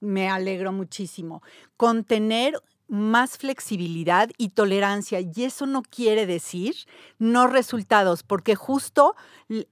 Me 0.00 0.28
alegro 0.28 0.70
muchísimo. 0.70 1.42
Con 1.78 2.04
tener 2.04 2.60
más 2.88 3.38
flexibilidad 3.38 4.30
y 4.36 4.50
tolerancia. 4.50 5.20
Y 5.20 5.44
eso 5.44 5.66
no 5.66 5.82
quiere 5.82 6.26
decir 6.26 6.74
no 7.18 7.46
resultados, 7.46 8.22
porque 8.22 8.54
justo 8.54 9.14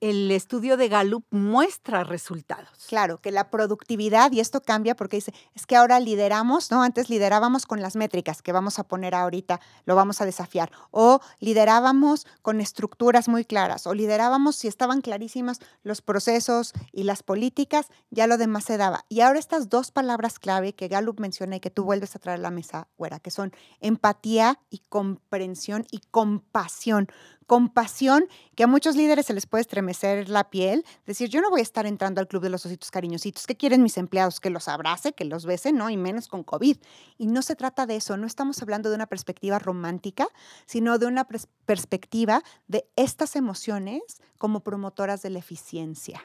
el 0.00 0.31
estudio 0.31 0.76
de 0.76 0.88
Gallup 0.88 1.25
muestra 1.31 2.04
resultados. 2.04 2.87
Claro, 2.88 3.21
que 3.21 3.31
la 3.31 3.50
productividad, 3.50 4.33
y 4.33 4.40
esto 4.40 4.62
cambia 4.62 4.95
porque 4.95 5.16
dice, 5.16 5.35
es 5.54 5.66
que 5.66 5.76
ahora 5.76 6.00
lideramos, 6.00 6.71
¿no? 6.71 6.83
Antes 6.83 7.11
liderábamos 7.11 7.66
con 7.66 7.81
las 7.81 7.97
métricas 7.97 8.42
que 8.42 8.52
vamos 8.52 8.78
a 8.78 8.85
poner 8.85 9.14
ahorita, 9.14 9.61
lo 9.85 9.95
vamos 9.95 10.21
a 10.21 10.25
desafiar, 10.25 10.71
o 10.90 11.21
liderábamos 11.40 12.26
con 12.42 12.61
estructuras 12.61 13.28
muy 13.28 13.45
claras, 13.45 13.87
o 13.87 13.95
liderábamos 13.95 14.57
si 14.57 14.69
estaban 14.69 15.00
clarísimas 15.00 15.59
los 15.83 16.02
procesos 16.02 16.73
y 16.92 17.04
las 17.04 17.23
políticas, 17.23 17.87
ya 18.11 18.26
lo 18.26 18.38
demás 18.38 18.64
se 18.64 18.76
daba. 18.76 19.04
Y 19.09 19.21
ahora 19.21 19.38
estas 19.38 19.69
dos 19.69 19.90
palabras 19.90 20.38
clave 20.38 20.75
que 20.75 20.88
Gallup 20.88 21.21
menciona 21.21 21.57
y 21.57 21.61
que 21.61 21.71
tú 21.71 21.85
vuelves 21.85 22.14
a 22.16 22.19
traer 22.19 22.38
a 22.38 22.42
la 22.42 22.50
mesa, 22.50 22.88
que 23.21 23.31
son 23.31 23.52
empatía 23.81 24.59
y 24.71 24.78
comprensión 24.88 25.87
y 25.90 26.00
compasión. 26.11 27.09
Compasión, 27.47 28.26
que 28.54 28.64
a 28.64 28.66
muchos 28.66 28.97
líderes 28.97 29.26
se 29.26 29.35
les 29.35 29.47
puede 29.47 29.62
estremecer 29.62 30.28
la 30.28 30.49
piel, 30.49 30.85
decir, 31.07 31.28
yo 31.28 31.40
no 31.40 31.50
voy 31.50 31.61
a 31.61 31.62
estar 31.62 31.87
entrando 31.87 32.21
al 32.21 32.28
club 32.28 32.42
de 32.42 32.49
los 32.49 32.64
ositos 32.64 32.90
cariñositos, 32.90 33.47
¿qué 33.47 33.57
quieren 33.57 33.83
mis 33.83 33.99
empleados? 33.99 34.40
Que 34.40 34.49
los 34.49 34.69
abrace, 34.69 35.12
que 35.12 35.25
los 35.25 35.45
bese, 35.45 35.73
no, 35.73 35.90
y 35.90 35.97
menos 35.97 36.28
con 36.28 36.45
COVID. 36.45 36.78
Y 37.19 37.26
no 37.26 37.42
se 37.42 37.57
trata 37.57 37.85
de 37.85 37.97
eso, 37.97 38.16
no 38.16 38.26
estamos 38.26 38.62
hablando 38.62 38.88
de 38.88 38.95
una 38.95 39.07
perspectiva 39.07 39.59
romántica, 39.59 40.28
sino 40.66 40.99
de 40.99 41.07
una 41.07 41.26
perspectiva 41.66 42.42
de 42.69 42.88
estas 42.97 43.37
emociones 43.37 44.02
como 44.38 44.61
promotoras 44.61 45.21
de 45.23 45.31
la 45.31 45.40
eficiencia. 45.40 46.23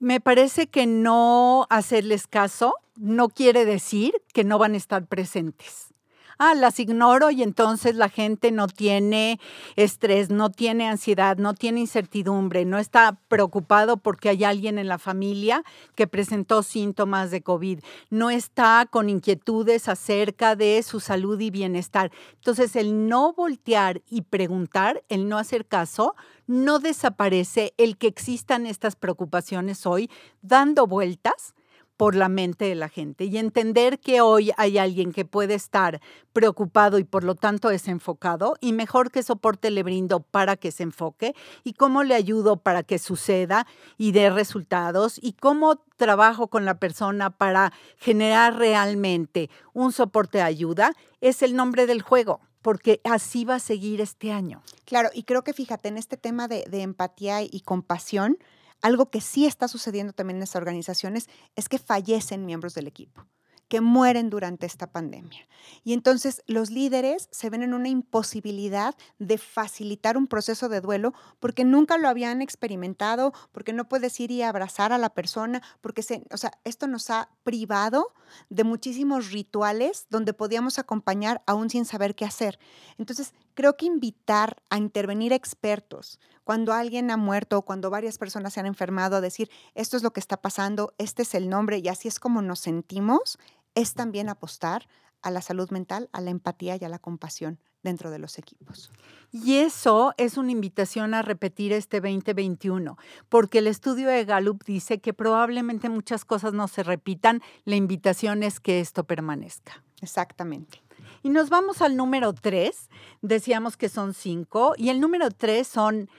Me 0.00 0.18
parece 0.18 0.66
que 0.66 0.86
no 0.86 1.66
hacerles 1.68 2.26
caso 2.26 2.74
no 2.96 3.28
quiere 3.28 3.66
decir 3.66 4.14
que 4.32 4.44
no 4.44 4.58
van 4.58 4.72
a 4.72 4.78
estar 4.78 5.06
presentes 5.06 5.92
ah, 6.40 6.54
las 6.54 6.80
ignoro 6.80 7.30
y 7.30 7.42
entonces 7.42 7.94
la 7.94 8.08
gente 8.08 8.50
no 8.50 8.66
tiene 8.66 9.38
estrés, 9.76 10.30
no 10.30 10.50
tiene 10.50 10.88
ansiedad, 10.88 11.36
no 11.36 11.52
tiene 11.52 11.80
incertidumbre, 11.80 12.64
no 12.64 12.78
está 12.78 13.20
preocupado 13.28 13.98
porque 13.98 14.30
hay 14.30 14.44
alguien 14.44 14.78
en 14.78 14.88
la 14.88 14.98
familia 14.98 15.62
que 15.94 16.06
presentó 16.06 16.62
síntomas 16.62 17.30
de 17.30 17.42
COVID, 17.42 17.80
no 18.08 18.30
está 18.30 18.88
con 18.90 19.10
inquietudes 19.10 19.86
acerca 19.88 20.56
de 20.56 20.82
su 20.82 20.98
salud 20.98 21.38
y 21.40 21.50
bienestar. 21.50 22.10
Entonces, 22.36 22.74
el 22.74 23.06
no 23.06 23.34
voltear 23.34 24.00
y 24.08 24.22
preguntar, 24.22 25.04
el 25.10 25.28
no 25.28 25.36
hacer 25.36 25.66
caso, 25.66 26.16
no 26.46 26.78
desaparece 26.78 27.74
el 27.76 27.98
que 27.98 28.06
existan 28.06 28.64
estas 28.64 28.96
preocupaciones 28.96 29.84
hoy 29.84 30.10
dando 30.40 30.86
vueltas 30.86 31.54
por 32.00 32.14
la 32.14 32.30
mente 32.30 32.64
de 32.64 32.74
la 32.76 32.88
gente 32.88 33.26
y 33.26 33.36
entender 33.36 33.98
que 33.98 34.22
hoy 34.22 34.52
hay 34.56 34.78
alguien 34.78 35.12
que 35.12 35.26
puede 35.26 35.52
estar 35.52 36.00
preocupado 36.32 36.98
y 36.98 37.04
por 37.04 37.24
lo 37.24 37.34
tanto 37.34 37.68
desenfocado 37.68 38.56
y 38.58 38.72
mejor 38.72 39.10
que 39.10 39.22
soporte 39.22 39.70
le 39.70 39.82
brindo 39.82 40.20
para 40.20 40.56
que 40.56 40.72
se 40.72 40.82
enfoque 40.82 41.34
y 41.62 41.74
cómo 41.74 42.02
le 42.02 42.14
ayudo 42.14 42.56
para 42.56 42.84
que 42.84 42.98
suceda 42.98 43.66
y 43.98 44.12
dé 44.12 44.30
resultados 44.30 45.20
y 45.22 45.34
cómo 45.34 45.76
trabajo 45.98 46.46
con 46.46 46.64
la 46.64 46.78
persona 46.78 47.28
para 47.28 47.70
generar 47.98 48.56
realmente 48.56 49.50
un 49.74 49.92
soporte 49.92 50.38
de 50.38 50.44
ayuda 50.44 50.94
es 51.20 51.42
el 51.42 51.54
nombre 51.54 51.86
del 51.86 52.00
juego 52.00 52.40
porque 52.62 53.02
así 53.04 53.44
va 53.44 53.56
a 53.56 53.60
seguir 53.60 54.00
este 54.00 54.32
año. 54.32 54.62
Claro, 54.86 55.10
y 55.12 55.24
creo 55.24 55.44
que 55.44 55.52
fíjate, 55.52 55.88
en 55.88 55.98
este 55.98 56.16
tema 56.16 56.48
de 56.48 56.64
empatía 56.80 57.42
y 57.42 57.60
compasión, 57.60 58.38
algo 58.82 59.10
que 59.10 59.20
sí 59.20 59.46
está 59.46 59.68
sucediendo 59.68 60.12
también 60.12 60.38
en 60.38 60.42
estas 60.44 60.60
organizaciones 60.60 61.28
es 61.56 61.68
que 61.68 61.78
fallecen 61.78 62.46
miembros 62.46 62.74
del 62.74 62.86
equipo 62.86 63.26
que 63.70 63.80
mueren 63.80 64.30
durante 64.30 64.66
esta 64.66 64.88
pandemia. 64.88 65.46
Y 65.84 65.92
entonces 65.92 66.42
los 66.48 66.70
líderes 66.70 67.28
se 67.30 67.50
ven 67.50 67.62
en 67.62 67.72
una 67.72 67.88
imposibilidad 67.88 68.96
de 69.20 69.38
facilitar 69.38 70.16
un 70.16 70.26
proceso 70.26 70.68
de 70.68 70.80
duelo 70.80 71.14
porque 71.38 71.64
nunca 71.64 71.96
lo 71.96 72.08
habían 72.08 72.42
experimentado, 72.42 73.32
porque 73.52 73.72
no 73.72 73.88
puedes 73.88 74.18
ir 74.18 74.32
y 74.32 74.42
abrazar 74.42 74.92
a 74.92 74.98
la 74.98 75.10
persona, 75.10 75.62
porque 75.80 76.02
se, 76.02 76.24
o 76.32 76.36
sea, 76.36 76.50
esto 76.64 76.88
nos 76.88 77.10
ha 77.10 77.30
privado 77.44 78.12
de 78.48 78.64
muchísimos 78.64 79.30
rituales 79.30 80.06
donde 80.10 80.34
podíamos 80.34 80.80
acompañar 80.80 81.40
aún 81.46 81.70
sin 81.70 81.84
saber 81.84 82.16
qué 82.16 82.24
hacer. 82.24 82.58
Entonces, 82.98 83.34
creo 83.54 83.76
que 83.76 83.86
invitar 83.86 84.60
a 84.68 84.78
intervenir 84.78 85.32
expertos 85.32 86.18
cuando 86.50 86.72
alguien 86.72 87.12
ha 87.12 87.16
muerto 87.16 87.58
o 87.58 87.62
cuando 87.62 87.90
varias 87.90 88.18
personas 88.18 88.54
se 88.54 88.58
han 88.58 88.66
enfermado 88.66 89.14
a 89.14 89.20
decir, 89.20 89.48
esto 89.76 89.96
es 89.96 90.02
lo 90.02 90.12
que 90.12 90.18
está 90.18 90.36
pasando, 90.36 90.94
este 90.98 91.22
es 91.22 91.36
el 91.36 91.48
nombre 91.48 91.78
y 91.78 91.86
así 91.86 92.08
es 92.08 92.18
como 92.18 92.42
nos 92.42 92.58
sentimos, 92.58 93.38
es 93.76 93.94
también 93.94 94.28
apostar 94.28 94.88
a 95.22 95.30
la 95.30 95.42
salud 95.42 95.70
mental, 95.70 96.08
a 96.12 96.20
la 96.20 96.30
empatía 96.30 96.74
y 96.74 96.84
a 96.84 96.88
la 96.88 96.98
compasión 96.98 97.60
dentro 97.84 98.10
de 98.10 98.18
los 98.18 98.36
equipos. 98.36 98.90
Y 99.30 99.58
eso 99.58 100.12
es 100.16 100.36
una 100.36 100.50
invitación 100.50 101.14
a 101.14 101.22
repetir 101.22 101.72
este 101.72 102.00
2021, 102.00 102.98
porque 103.28 103.58
el 103.58 103.68
estudio 103.68 104.08
de 104.08 104.24
Gallup 104.24 104.64
dice 104.64 105.00
que 105.00 105.14
probablemente 105.14 105.88
muchas 105.88 106.24
cosas 106.24 106.52
no 106.52 106.66
se 106.66 106.82
repitan, 106.82 107.42
la 107.64 107.76
invitación 107.76 108.42
es 108.42 108.58
que 108.58 108.80
esto 108.80 109.04
permanezca. 109.04 109.84
Exactamente. 110.02 110.82
Y 111.22 111.28
nos 111.28 111.48
vamos 111.48 111.80
al 111.80 111.96
número 111.96 112.32
tres, 112.32 112.88
decíamos 113.22 113.76
que 113.76 113.88
son 113.88 114.14
cinco, 114.14 114.74
y 114.76 114.88
el 114.88 115.00
número 115.00 115.30
tres 115.30 115.68
son 115.68 116.10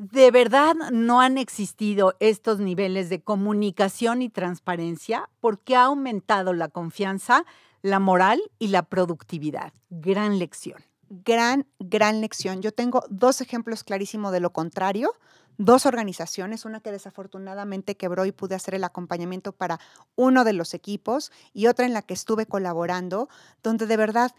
¿De 0.00 0.30
verdad 0.30 0.76
no 0.92 1.20
han 1.20 1.38
existido 1.38 2.14
estos 2.20 2.60
niveles 2.60 3.08
de 3.08 3.20
comunicación 3.20 4.22
y 4.22 4.28
transparencia 4.28 5.28
porque 5.40 5.74
ha 5.74 5.86
aumentado 5.86 6.52
la 6.52 6.68
confianza, 6.68 7.44
la 7.82 7.98
moral 7.98 8.40
y 8.60 8.68
la 8.68 8.84
productividad? 8.84 9.72
Gran 9.90 10.38
lección. 10.38 10.84
Gran, 11.10 11.66
gran 11.80 12.20
lección. 12.20 12.62
Yo 12.62 12.70
tengo 12.70 13.02
dos 13.10 13.40
ejemplos 13.40 13.82
clarísimos 13.82 14.30
de 14.30 14.38
lo 14.38 14.52
contrario. 14.52 15.16
Dos 15.56 15.84
organizaciones, 15.84 16.64
una 16.64 16.78
que 16.78 16.92
desafortunadamente 16.92 17.96
quebró 17.96 18.24
y 18.24 18.30
pude 18.30 18.54
hacer 18.54 18.76
el 18.76 18.84
acompañamiento 18.84 19.50
para 19.50 19.80
uno 20.14 20.44
de 20.44 20.52
los 20.52 20.74
equipos 20.74 21.32
y 21.52 21.66
otra 21.66 21.86
en 21.86 21.92
la 21.92 22.02
que 22.02 22.14
estuve 22.14 22.46
colaborando, 22.46 23.28
donde 23.64 23.86
de 23.86 23.96
verdad 23.96 24.30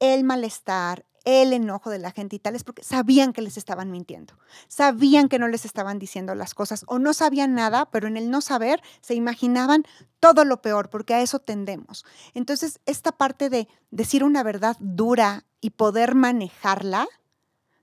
el 0.00 0.24
malestar, 0.24 1.04
el 1.26 1.52
enojo 1.52 1.90
de 1.90 1.98
la 1.98 2.12
gente 2.12 2.36
y 2.36 2.38
tal 2.38 2.54
es 2.54 2.62
porque 2.62 2.84
sabían 2.84 3.32
que 3.32 3.42
les 3.42 3.56
estaban 3.56 3.90
mintiendo, 3.90 4.34
sabían 4.68 5.28
que 5.28 5.40
no 5.40 5.48
les 5.48 5.64
estaban 5.64 5.98
diciendo 5.98 6.36
las 6.36 6.54
cosas 6.54 6.84
o 6.86 7.00
no 7.00 7.12
sabían 7.12 7.54
nada, 7.54 7.90
pero 7.90 8.06
en 8.06 8.16
el 8.16 8.30
no 8.30 8.40
saber 8.40 8.80
se 9.00 9.14
imaginaban 9.14 9.82
todo 10.20 10.44
lo 10.44 10.62
peor, 10.62 10.88
porque 10.88 11.14
a 11.14 11.22
eso 11.22 11.40
tendemos. 11.40 12.04
Entonces, 12.32 12.78
esta 12.86 13.10
parte 13.10 13.50
de 13.50 13.66
decir 13.90 14.22
una 14.22 14.44
verdad 14.44 14.76
dura 14.78 15.44
y 15.60 15.70
poder 15.70 16.14
manejarla, 16.14 17.08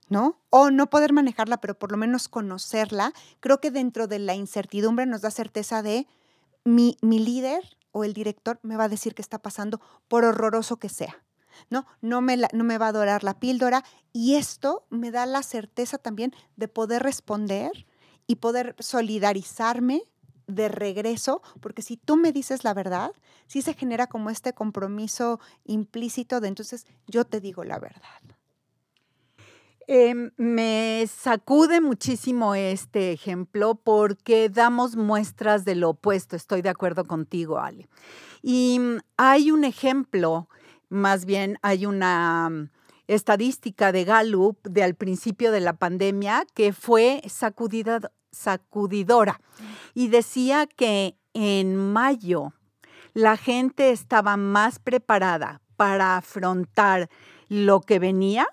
¿no? 0.08 0.40
O 0.48 0.70
no 0.70 0.88
poder 0.88 1.12
manejarla, 1.12 1.58
pero 1.58 1.78
por 1.78 1.92
lo 1.92 1.98
menos 1.98 2.28
conocerla, 2.28 3.12
creo 3.40 3.60
que 3.60 3.70
dentro 3.70 4.06
de 4.06 4.20
la 4.20 4.34
incertidumbre 4.34 5.04
nos 5.04 5.20
da 5.20 5.30
certeza 5.30 5.82
de 5.82 6.06
mi, 6.64 6.96
mi 7.02 7.18
líder 7.18 7.76
o 7.92 8.04
el 8.04 8.14
director 8.14 8.58
me 8.62 8.76
va 8.76 8.84
a 8.84 8.88
decir 8.88 9.14
qué 9.14 9.20
está 9.20 9.38
pasando, 9.38 9.82
por 10.08 10.24
horroroso 10.24 10.78
que 10.78 10.88
sea. 10.88 11.22
¿No? 11.70 11.86
No 12.00 12.20
me, 12.20 12.36
no 12.36 12.64
me 12.64 12.78
va 12.78 12.86
a 12.86 12.90
adorar 12.90 13.24
la 13.24 13.38
píldora 13.38 13.84
y 14.12 14.36
esto 14.36 14.86
me 14.90 15.10
da 15.10 15.26
la 15.26 15.42
certeza 15.42 15.98
también 15.98 16.34
de 16.56 16.68
poder 16.68 17.02
responder 17.02 17.86
y 18.26 18.36
poder 18.36 18.74
solidarizarme 18.78 20.02
de 20.46 20.68
regreso, 20.68 21.42
porque 21.60 21.82
si 21.82 21.96
tú 21.96 22.16
me 22.16 22.32
dices 22.32 22.64
la 22.64 22.74
verdad, 22.74 23.12
sí 23.46 23.62
se 23.62 23.74
genera 23.74 24.06
como 24.06 24.30
este 24.30 24.52
compromiso 24.52 25.40
implícito 25.64 26.40
de 26.40 26.48
entonces 26.48 26.86
yo 27.06 27.24
te 27.24 27.40
digo 27.40 27.64
la 27.64 27.78
verdad. 27.78 28.20
Em, 29.86 30.30
me 30.38 31.04
sacude 31.06 31.82
muchísimo 31.82 32.54
este 32.54 33.12
ejemplo 33.12 33.74
porque 33.74 34.48
damos 34.48 34.96
muestras 34.96 35.66
de 35.66 35.74
lo 35.74 35.90
opuesto, 35.90 36.36
estoy 36.36 36.62
de 36.62 36.70
acuerdo 36.70 37.04
contigo, 37.04 37.58
Ale. 37.58 37.88
Y 38.42 38.80
hay 39.18 39.50
un 39.50 39.64
ejemplo 39.64 40.48
más 40.94 41.26
bien 41.26 41.58
hay 41.62 41.86
una 41.86 42.48
mm, 42.48 42.70
estadística 43.06 43.92
de 43.92 44.04
Gallup 44.04 44.62
de 44.62 44.82
al 44.82 44.94
principio 44.94 45.52
de 45.52 45.60
la 45.60 45.74
pandemia 45.74 46.46
que 46.54 46.72
fue 46.72 47.22
sacudida, 47.28 48.12
sacudidora 48.30 49.40
y 49.92 50.08
decía 50.08 50.66
que 50.66 51.18
en 51.34 51.76
mayo 51.76 52.52
la 53.12 53.36
gente 53.36 53.90
estaba 53.90 54.36
más 54.36 54.78
preparada 54.78 55.60
para 55.76 56.16
afrontar 56.16 57.10
lo 57.48 57.80
que 57.80 57.98
venía 57.98 58.48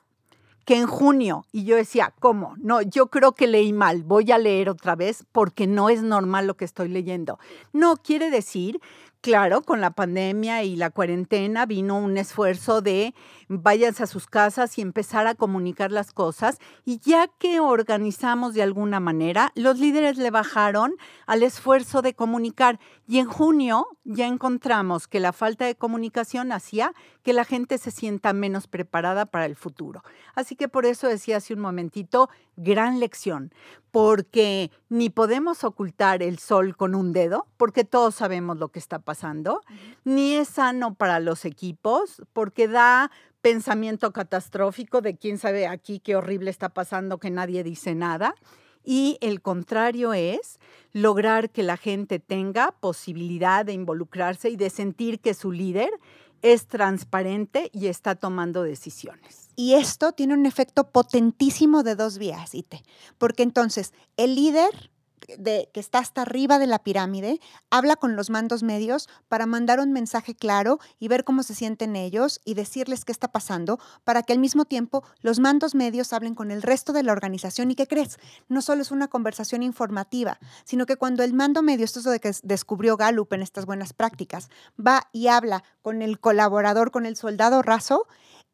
que 0.65 0.77
en 0.77 0.87
junio. 0.87 1.45
Y 1.51 1.63
yo 1.63 1.75
decía, 1.75 2.13
¿cómo? 2.19 2.55
No, 2.57 2.81
yo 2.81 3.07
creo 3.07 3.33
que 3.33 3.47
leí 3.47 3.73
mal, 3.73 4.03
voy 4.03 4.31
a 4.31 4.37
leer 4.37 4.69
otra 4.69 4.95
vez 4.95 5.25
porque 5.31 5.67
no 5.67 5.89
es 5.89 6.03
normal 6.03 6.47
lo 6.47 6.55
que 6.55 6.65
estoy 6.65 6.87
leyendo. 6.87 7.39
No, 7.73 7.97
quiere 7.97 8.29
decir 8.29 8.79
Claro, 9.21 9.61
con 9.61 9.81
la 9.81 9.91
pandemia 9.91 10.63
y 10.63 10.75
la 10.75 10.89
cuarentena 10.89 11.67
vino 11.67 11.95
un 11.99 12.17
esfuerzo 12.17 12.81
de 12.81 13.13
váyanse 13.49 14.01
a 14.01 14.07
sus 14.07 14.25
casas 14.25 14.79
y 14.79 14.81
empezar 14.81 15.27
a 15.27 15.35
comunicar 15.35 15.91
las 15.91 16.11
cosas. 16.11 16.57
Y 16.85 16.97
ya 17.01 17.27
que 17.27 17.59
organizamos 17.59 18.55
de 18.55 18.63
alguna 18.63 18.99
manera, 18.99 19.51
los 19.53 19.77
líderes 19.77 20.17
le 20.17 20.31
bajaron 20.31 20.95
al 21.27 21.43
esfuerzo 21.43 22.01
de 22.01 22.15
comunicar. 22.15 22.79
Y 23.11 23.19
en 23.19 23.25
junio 23.25 23.87
ya 24.05 24.25
encontramos 24.25 25.09
que 25.09 25.19
la 25.19 25.33
falta 25.33 25.65
de 25.65 25.75
comunicación 25.75 26.53
hacía 26.53 26.93
que 27.23 27.33
la 27.33 27.43
gente 27.43 27.77
se 27.77 27.91
sienta 27.91 28.31
menos 28.31 28.67
preparada 28.67 29.25
para 29.25 29.45
el 29.45 29.57
futuro. 29.57 30.01
Así 30.33 30.55
que 30.55 30.69
por 30.69 30.85
eso 30.85 31.09
decía 31.09 31.35
hace 31.35 31.53
un 31.53 31.59
momentito, 31.59 32.29
gran 32.55 33.01
lección, 33.01 33.53
porque 33.91 34.71
ni 34.87 35.09
podemos 35.09 35.65
ocultar 35.65 36.23
el 36.23 36.39
sol 36.39 36.77
con 36.77 36.95
un 36.95 37.11
dedo, 37.11 37.47
porque 37.57 37.83
todos 37.83 38.15
sabemos 38.15 38.59
lo 38.59 38.69
que 38.69 38.79
está 38.79 38.99
pasando, 38.99 39.59
ni 40.05 40.35
es 40.35 40.47
sano 40.47 40.93
para 40.93 41.19
los 41.19 41.43
equipos, 41.43 42.21
porque 42.31 42.69
da 42.69 43.11
pensamiento 43.41 44.13
catastrófico 44.13 45.01
de 45.01 45.17
quién 45.17 45.37
sabe 45.37 45.67
aquí 45.67 45.99
qué 45.99 46.15
horrible 46.15 46.49
está 46.49 46.69
pasando 46.69 47.17
que 47.17 47.29
nadie 47.29 47.61
dice 47.65 47.93
nada. 47.93 48.35
Y 48.83 49.17
el 49.21 49.41
contrario 49.41 50.13
es 50.13 50.59
lograr 50.91 51.49
que 51.49 51.63
la 51.63 51.77
gente 51.77 52.19
tenga 52.19 52.71
posibilidad 52.79 53.65
de 53.65 53.73
involucrarse 53.73 54.49
y 54.49 54.55
de 54.55 54.69
sentir 54.69 55.19
que 55.19 55.33
su 55.33 55.51
líder 55.51 55.91
es 56.41 56.67
transparente 56.67 57.69
y 57.73 57.87
está 57.87 58.15
tomando 58.15 58.63
decisiones. 58.63 59.49
Y 59.55 59.73
esto 59.73 60.11
tiene 60.11 60.33
un 60.33 60.45
efecto 60.45 60.89
potentísimo 60.89 61.83
de 61.83 61.95
dos 61.95 62.17
vías, 62.17 62.55
Ite, 62.55 62.83
porque 63.17 63.43
entonces 63.43 63.93
el 64.17 64.35
líder 64.35 64.90
de, 65.37 65.69
que 65.73 65.79
está 65.79 65.99
hasta 65.99 66.23
arriba 66.23 66.59
de 66.59 66.67
la 66.67 66.79
pirámide, 66.79 67.39
habla 67.69 67.95
con 67.95 68.15
los 68.15 68.29
mandos 68.29 68.63
medios 68.63 69.09
para 69.27 69.45
mandar 69.45 69.79
un 69.79 69.91
mensaje 69.91 70.35
claro 70.35 70.79
y 70.99 71.07
ver 71.07 71.23
cómo 71.23 71.43
se 71.43 71.55
sienten 71.55 71.95
ellos 71.95 72.41
y 72.45 72.53
decirles 72.53 73.05
qué 73.05 73.11
está 73.11 73.31
pasando, 73.31 73.79
para 74.03 74.23
que 74.23 74.33
al 74.33 74.39
mismo 74.39 74.65
tiempo 74.65 75.03
los 75.21 75.39
mandos 75.39 75.75
medios 75.75 76.13
hablen 76.13 76.35
con 76.35 76.51
el 76.51 76.61
resto 76.61 76.93
de 76.93 77.03
la 77.03 77.11
organización. 77.11 77.71
¿Y 77.71 77.75
qué 77.75 77.87
crees? 77.87 78.17
No 78.47 78.61
solo 78.61 78.81
es 78.81 78.91
una 78.91 79.07
conversación 79.07 79.63
informativa, 79.63 80.39
sino 80.63 80.85
que 80.85 80.97
cuando 80.97 81.23
el 81.23 81.33
mando 81.33 81.61
medio, 81.61 81.85
esto 81.85 81.99
es 81.99 82.05
lo 82.05 82.19
que 82.19 82.31
descubrió 82.43 82.97
Gallup 82.97 83.33
en 83.33 83.41
estas 83.41 83.65
buenas 83.65 83.93
prácticas, 83.93 84.49
va 84.79 85.07
y 85.11 85.27
habla 85.27 85.63
con 85.81 86.01
el 86.01 86.19
colaborador, 86.19 86.91
con 86.91 87.05
el 87.05 87.15
soldado 87.15 87.61
raso, 87.61 88.07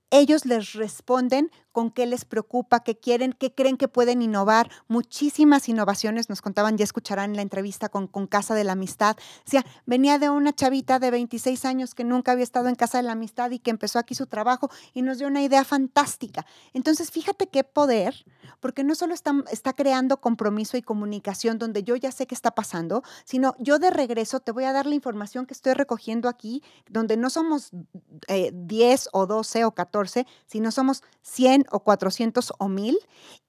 ellos 0.10 0.46
les 0.46 0.74
responden 0.74 1.52
con 1.78 1.92
qué 1.92 2.08
les 2.08 2.26
preocupa, 2.26 2.80
qué 2.80 2.98
quieren, 2.98 3.34
qué 3.34 3.54
creen 3.54 3.78
que 3.78 3.88
pueden 3.88 4.24
innovar. 4.24 4.72
Muchísimas 4.88 5.70
innovaciones 5.70 6.28
nos 6.28 6.42
contaban, 6.42 6.76
ya 6.76 6.84
escucharán 6.84 7.30
en 7.30 7.36
la 7.36 7.44
entrevista 7.44 7.88
con, 7.88 8.08
Casa 8.26 8.56
de 8.56 8.64
la 8.64 8.72
Amistad. 8.72 9.16
O 9.46 9.50
sea, 9.52 9.64
venía 9.86 10.18
de 10.18 10.32
una 10.32 10.54
chavita 10.54 10.98
de 10.98 11.12
26 11.12 11.66
años 11.66 11.94
que 11.94 12.04
nunca 12.04 12.32
había 12.32 12.44
estado 12.44 12.68
en 12.68 12.74
Casa 12.74 12.98
de 12.98 13.04
la 13.04 13.12
Amistad 13.12 13.52
y 13.52 13.60
que 13.60 13.70
empezó 13.70 14.00
aquí 14.00 14.16
su 14.16 14.26
trabajo 14.26 14.72
y 14.96 15.04
nos 15.04 15.20
dio 15.20 15.28
una 15.28 15.44
idea 15.44 15.64
fantástica. 15.64 16.48
Entonces, 16.74 17.12
fíjate 17.12 17.46
qué 17.46 17.64
poder, 17.64 18.26
porque 18.60 18.84
no 18.84 18.96
solo 18.96 19.14
está, 19.14 19.74
creando 19.74 20.20
compromiso 20.20 20.78
y 20.78 20.82
comunicación 20.82 21.60
donde 21.60 21.84
yo 21.84 21.96
ya 21.96 22.12
sé 22.12 22.26
qué 22.26 22.34
está 22.34 22.56
pasando, 22.56 23.04
sino 23.24 23.56
yo 23.60 23.78
de 23.78 23.92
regreso 23.92 24.40
te 24.40 24.52
voy 24.52 24.64
a 24.64 24.74
dar 24.74 24.88
la 24.88 24.96
información 24.96 25.46
que 25.46 25.54
estoy 25.54 25.74
recogiendo 25.74 26.28
aquí, 26.28 26.64
donde 26.90 27.18
no 27.18 27.30
somos 27.30 27.70
10 28.28 29.06
eh, 29.06 29.10
o 29.14 29.28
12 29.28 29.66
o 29.66 29.72
14, 29.76 30.26
sino 30.48 30.72
somos 30.72 31.04
100 31.22 31.67
o 31.72 31.80
400 31.80 32.54
o 32.58 32.68
1000 32.68 32.98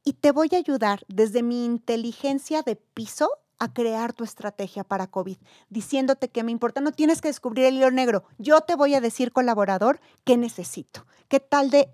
y 0.04 0.14
te 0.14 0.32
voy 0.32 0.48
a 0.52 0.58
ayudar 0.58 1.04
desde 1.08 1.42
mi 1.42 1.64
inteligencia 1.64 2.62
de 2.62 2.76
piso 2.76 3.30
a 3.58 3.72
crear 3.72 4.12
tu 4.12 4.25
estrategia 4.25 4.84
para 4.84 5.08
COVID, 5.08 5.37
diciéndote 5.68 6.28
que 6.28 6.44
me 6.44 6.52
importa. 6.52 6.80
No 6.80 6.92
tienes 6.92 7.20
que 7.20 7.28
descubrir 7.28 7.66
el 7.66 7.76
hilo 7.76 7.90
negro. 7.90 8.25
Yo 8.38 8.60
te 8.60 8.76
voy 8.76 8.94
a 8.94 9.00
decir, 9.00 9.32
colaborador, 9.32 10.00
qué 10.25 10.37
necesito. 10.37 11.06
¿Qué 11.28 11.40
tal 11.40 11.70
de 11.70 11.90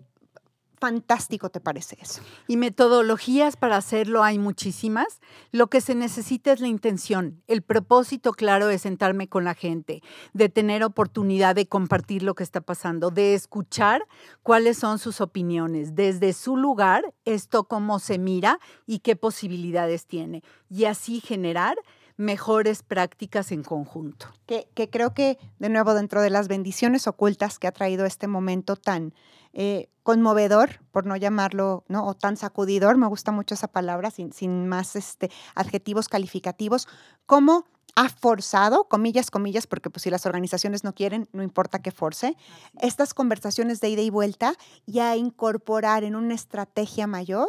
fantástico 0.79 1.51
te 1.51 1.61
parece 1.61 1.97
eso. 2.01 2.21
Y 2.47 2.57
metodologías 2.57 3.57
para 3.57 3.77
hacerlo 3.77 4.23
hay 4.23 4.39
muchísimas. 4.39 5.21
Lo 5.53 5.69
que 5.69 5.81
se 5.81 5.95
necesita 5.95 6.53
es 6.53 6.61
la 6.61 6.69
intención. 6.69 7.43
El 7.47 7.63
propósito 7.63 8.33
claro 8.33 8.69
es 8.71 8.83
sentarme 8.83 9.29
con 9.29 9.45
la 9.45 9.55
gente, 9.55 10.03
de 10.33 10.49
tener 10.49 10.85
oportunidad 10.85 11.55
de 11.55 11.67
compartir 11.67 12.23
lo 12.23 12.35
que 12.35 12.43
está 12.43 12.61
pasando, 12.61 13.11
de 13.11 13.35
escuchar 13.35 14.05
cuáles 14.43 14.79
son 14.79 14.99
sus 14.99 15.21
opiniones, 15.21 15.95
desde 15.95 16.33
su 16.33 16.57
lugar, 16.57 17.15
esto 17.25 17.65
cómo 17.65 17.99
se 17.99 18.19
mira 18.19 18.59
y 18.87 19.01
qué 19.01 19.17
posibilidades 19.17 20.07
tiene. 20.07 20.43
Y 20.69 20.85
así 20.85 21.21
generar 21.21 21.77
mejores 22.17 22.83
prácticas 22.83 23.51
en 23.53 23.63
conjunto. 23.63 24.27
Que, 24.47 24.69
que, 24.75 24.89
creo 24.89 25.15
que, 25.15 25.39
de 25.59 25.69
nuevo, 25.69 25.95
dentro 25.95 26.23
de 26.23 26.31
las 26.31 26.49
bendiciones 26.49 27.07
ocultas 27.07 27.59
que 27.59 27.67
ha 27.67 27.73
traído 27.73 28.07
este 28.07 28.29
momento 28.29 28.77
tan 28.77 29.15
eh, 29.55 29.89
conmovedor, 30.03 30.81
por 30.91 31.07
no 31.07 31.17
llamarlo, 31.17 31.85
¿no? 31.89 32.07
O 32.07 32.15
tan 32.15 32.37
sacudidor, 32.37 32.97
me 32.99 33.07
gusta 33.07 33.31
mucho 33.33 33.55
esa 33.55 33.69
palabra, 33.69 34.11
sin, 34.11 34.33
sin 34.33 34.69
más 34.69 34.97
este, 34.97 35.31
adjetivos 35.55 36.09
calificativos, 36.09 36.89
cómo 37.25 37.65
ha 37.95 38.09
forzado, 38.09 38.85
comillas, 38.85 39.31
comillas, 39.31 39.69
porque 39.69 39.91
pues 39.91 40.03
si 40.03 40.11
las 40.11 40.27
organizaciones 40.27 40.83
no 40.83 40.93
quieren, 40.93 41.29
no 41.33 41.45
importa 41.45 41.81
que 41.81 41.93
force, 41.93 42.37
estas 42.81 43.15
conversaciones 43.15 43.81
de 43.81 43.91
ida 43.91 44.03
y 44.03 44.11
vuelta 44.11 44.55
y 44.87 44.99
a 44.99 45.17
incorporar 45.17 46.03
en 46.03 46.17
una 46.17 46.35
estrategia 46.35 47.07
mayor 47.07 47.49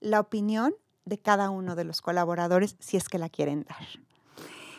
la 0.00 0.18
opinión 0.18 0.74
de 1.04 1.18
cada 1.18 1.50
uno 1.50 1.76
de 1.76 1.84
los 1.84 2.02
colaboradores 2.02 2.76
si 2.80 2.96
es 2.96 3.08
que 3.08 3.18
la 3.18 3.28
quieren 3.28 3.64
dar. 3.68 3.86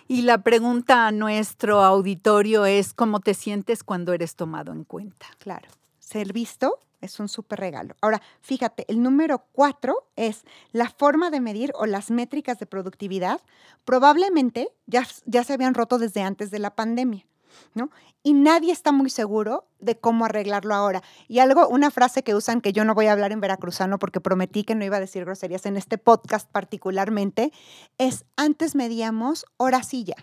Y 0.08 0.24
la 0.24 0.44
pregunta 0.44 1.08
a 1.08 1.12
nuestro 1.12 1.84
auditorio 1.84 2.66
es, 2.66 2.94
¿cómo 2.94 3.22
te 3.22 3.34
sientes 3.34 3.84
cuando 3.84 4.12
eres 4.14 4.36
tomado 4.36 4.74
en 4.74 4.84
cuenta? 4.84 5.26
Claro 5.40 5.70
ser 6.06 6.34
visto 6.34 6.80
es 7.02 7.20
un 7.20 7.28
súper 7.28 7.60
regalo. 7.60 7.96
Ahora, 8.02 8.22
fíjate, 8.42 8.86
el 8.88 9.02
número 9.02 9.46
cuatro 9.52 10.08
es 10.16 10.44
la 10.72 10.90
forma 10.90 11.30
de 11.30 11.42
medir 11.42 11.72
o 11.76 11.86
las 11.86 12.12
métricas 12.12 12.60
de 12.60 12.66
productividad. 12.66 13.42
Probablemente 13.86 14.70
ya, 14.86 15.06
ya 15.26 15.44
se 15.44 15.54
habían 15.54 15.74
roto 15.74 15.98
desde 15.98 16.22
antes 16.22 16.52
de 16.52 16.60
la 16.60 16.76
pandemia. 16.76 17.26
¿No? 17.74 17.90
Y 18.22 18.34
nadie 18.34 18.74
está 18.74 18.92
muy 18.92 19.10
seguro 19.10 19.66
de 19.80 19.98
cómo 19.98 20.26
arreglarlo 20.26 20.76
ahora. 20.76 21.02
Y 21.30 21.40
algo, 21.40 21.70
una 21.70 21.90
frase 21.90 22.22
que 22.22 22.36
usan 22.36 22.60
que 22.60 22.74
yo 22.74 22.84
no 22.84 22.94
voy 22.94 23.06
a 23.06 23.14
hablar 23.14 23.32
en 23.32 23.40
veracruzano 23.40 23.98
porque 23.98 24.20
prometí 24.20 24.66
que 24.66 24.76
no 24.76 24.84
iba 24.84 24.98
a 24.98 25.00
decir 25.00 25.24
groserías 25.24 25.66
en 25.66 25.78
este 25.78 25.98
podcast 25.98 26.52
particularmente, 26.52 27.54
es 27.98 28.26
antes 28.36 28.76
medíamos 28.76 29.46
horacilla, 29.56 30.16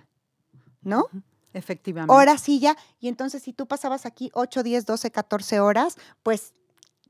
¿no? 0.83 1.07
Efectivamente. 1.55 2.15
Hora 2.15 2.39
silla. 2.39 2.77
Y 3.01 3.09
entonces, 3.09 3.43
si 3.43 3.53
tú 3.53 3.67
pasabas 3.67 4.07
aquí 4.07 4.31
8, 4.35 4.63
10, 4.63 4.87
12, 4.87 5.11
14 5.11 5.61
horas, 5.61 5.97
pues 6.23 6.55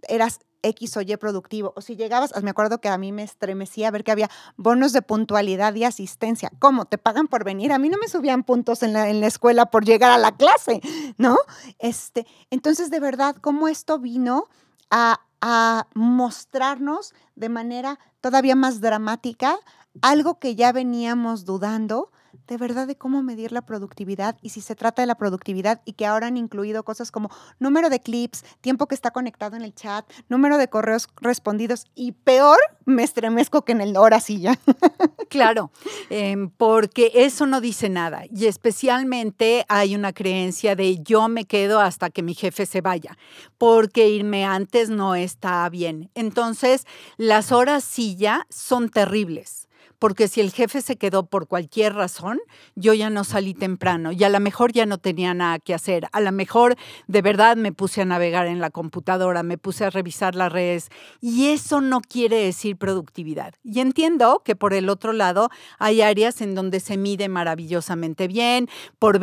eras 0.08 0.40
X 0.62 0.96
o 0.96 1.00
Y 1.00 1.16
productivo. 1.16 1.72
O 1.76 1.80
si 1.80 1.96
llegabas, 1.96 2.32
me 2.42 2.50
acuerdo 2.50 2.80
que 2.80 2.88
a 2.88 2.98
mí 2.98 3.12
me 3.12 3.22
estremecía 3.22 3.90
ver 3.90 4.04
que 4.04 4.12
había 4.12 4.30
bonos 4.56 4.92
de 4.92 5.02
puntualidad 5.02 5.74
y 5.74 5.84
asistencia. 5.84 6.50
¿Cómo? 6.58 6.84
¿Te 6.86 6.98
pagan 6.98 7.28
por 7.28 7.44
venir? 7.44 7.72
A 7.72 7.78
mí 7.78 7.88
no 7.88 7.98
me 7.98 8.08
subían 8.08 8.44
puntos 8.44 8.82
en 8.82 8.92
la, 8.92 9.08
en 9.08 9.20
la 9.20 9.26
escuela 9.26 9.66
por 9.66 9.84
llegar 9.84 10.10
a 10.10 10.18
la 10.18 10.36
clase, 10.36 10.80
¿no? 11.18 11.36
Este, 11.78 12.26
entonces, 12.50 12.90
de 12.90 13.00
verdad, 13.00 13.36
cómo 13.40 13.68
esto 13.68 13.98
vino 13.98 14.48
a, 14.90 15.20
a 15.40 15.88
mostrarnos 15.94 17.14
de 17.34 17.48
manera 17.48 17.98
todavía 18.20 18.54
más 18.54 18.80
dramática 18.80 19.58
algo 20.00 20.38
que 20.38 20.54
ya 20.54 20.72
veníamos 20.72 21.44
dudando, 21.44 22.10
de 22.46 22.56
verdad 22.56 22.86
de 22.86 22.96
cómo 22.96 23.22
medir 23.22 23.52
la 23.52 23.62
productividad 23.62 24.36
y 24.42 24.50
si 24.50 24.60
se 24.60 24.74
trata 24.74 25.02
de 25.02 25.06
la 25.06 25.16
productividad 25.16 25.80
y 25.84 25.94
que 25.94 26.06
ahora 26.06 26.26
han 26.26 26.36
incluido 26.36 26.82
cosas 26.84 27.10
como 27.10 27.30
número 27.58 27.90
de 27.90 28.00
clips, 28.00 28.44
tiempo 28.60 28.86
que 28.86 28.94
está 28.94 29.10
conectado 29.10 29.56
en 29.56 29.62
el 29.62 29.74
chat, 29.74 30.04
número 30.28 30.58
de 30.58 30.68
correos 30.68 31.08
respondidos 31.20 31.86
y 31.94 32.12
peor, 32.12 32.58
me 32.84 33.02
estremezco 33.02 33.64
que 33.64 33.72
en 33.72 33.80
el 33.80 33.96
hora 33.96 34.20
silla. 34.20 34.58
Claro, 35.28 35.70
em, 36.10 36.50
porque 36.50 37.10
eso 37.14 37.46
no 37.46 37.62
dice 37.62 37.88
nada 37.88 38.24
y 38.30 38.44
especialmente 38.46 39.64
hay 39.66 39.94
una 39.94 40.12
creencia 40.12 40.76
de 40.76 40.98
yo 41.02 41.26
me 41.28 41.46
quedo 41.46 41.80
hasta 41.80 42.10
que 42.10 42.22
mi 42.22 42.34
jefe 42.34 42.66
se 42.66 42.82
vaya, 42.82 43.16
porque 43.56 44.10
irme 44.10 44.44
antes 44.44 44.90
no 44.90 45.14
está 45.14 45.66
bien. 45.70 46.10
Entonces, 46.14 46.86
las 47.16 47.50
horas 47.50 47.82
silla 47.82 48.46
son 48.50 48.90
terribles 48.90 49.68
porque 50.02 50.26
si 50.26 50.40
el 50.40 50.50
jefe 50.50 50.82
se 50.82 50.96
quedó 50.96 51.26
por 51.26 51.46
cualquier 51.46 51.94
razón, 51.94 52.40
yo 52.74 52.92
ya 52.92 53.08
no 53.08 53.22
salí 53.22 53.54
temprano 53.54 54.10
y 54.10 54.24
a 54.24 54.30
lo 54.30 54.40
mejor 54.40 54.72
ya 54.72 54.84
no 54.84 54.98
tenía 54.98 55.32
nada 55.32 55.60
que 55.60 55.74
hacer. 55.74 56.08
A 56.10 56.20
lo 56.20 56.32
mejor 56.32 56.74
de 57.06 57.22
verdad 57.22 57.56
me 57.56 57.70
puse 57.70 58.02
a 58.02 58.04
navegar 58.04 58.48
en 58.48 58.58
la 58.58 58.70
computadora, 58.70 59.44
me 59.44 59.58
puse 59.58 59.84
a 59.84 59.90
revisar 59.90 60.34
las 60.34 60.50
redes 60.50 60.88
y 61.20 61.50
eso 61.50 61.80
no 61.80 62.00
quiere 62.00 62.38
decir 62.38 62.76
productividad. 62.78 63.54
Y 63.62 63.78
entiendo 63.78 64.42
que 64.44 64.56
por 64.56 64.74
el 64.74 64.88
otro 64.88 65.12
lado 65.12 65.50
hay 65.78 66.02
áreas 66.02 66.40
en 66.40 66.56
donde 66.56 66.80
se 66.80 66.96
mide 66.96 67.28
maravillosamente 67.28 68.26
bien, 68.26 68.68
por, 68.98 69.20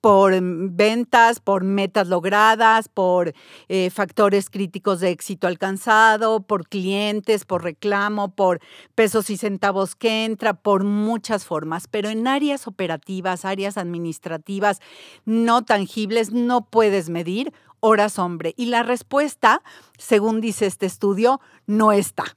por 0.00 0.32
ventas, 0.40 1.40
por 1.40 1.64
metas 1.64 2.06
logradas, 2.06 2.88
por 2.88 3.34
eh, 3.68 3.90
factores 3.90 4.48
críticos 4.48 5.00
de 5.00 5.10
éxito 5.10 5.48
alcanzado, 5.48 6.40
por 6.40 6.68
clientes, 6.68 7.44
por 7.44 7.64
reclamo, 7.64 8.32
por 8.32 8.60
pesos 8.94 9.28
y 9.30 9.36
centavos 9.36 9.96
que 9.96 10.19
entra 10.24 10.54
por 10.54 10.84
muchas 10.84 11.44
formas, 11.44 11.86
pero 11.88 12.08
en 12.08 12.26
áreas 12.26 12.66
operativas, 12.66 13.44
áreas 13.44 13.76
administrativas 13.76 14.80
no 15.24 15.64
tangibles, 15.64 16.32
no 16.32 16.66
puedes 16.66 17.08
medir 17.08 17.52
horas 17.80 18.18
hombre. 18.18 18.54
Y 18.56 18.66
la 18.66 18.82
respuesta, 18.82 19.62
según 19.98 20.40
dice 20.40 20.66
este 20.66 20.86
estudio, 20.86 21.40
no 21.66 21.92
está. 21.92 22.36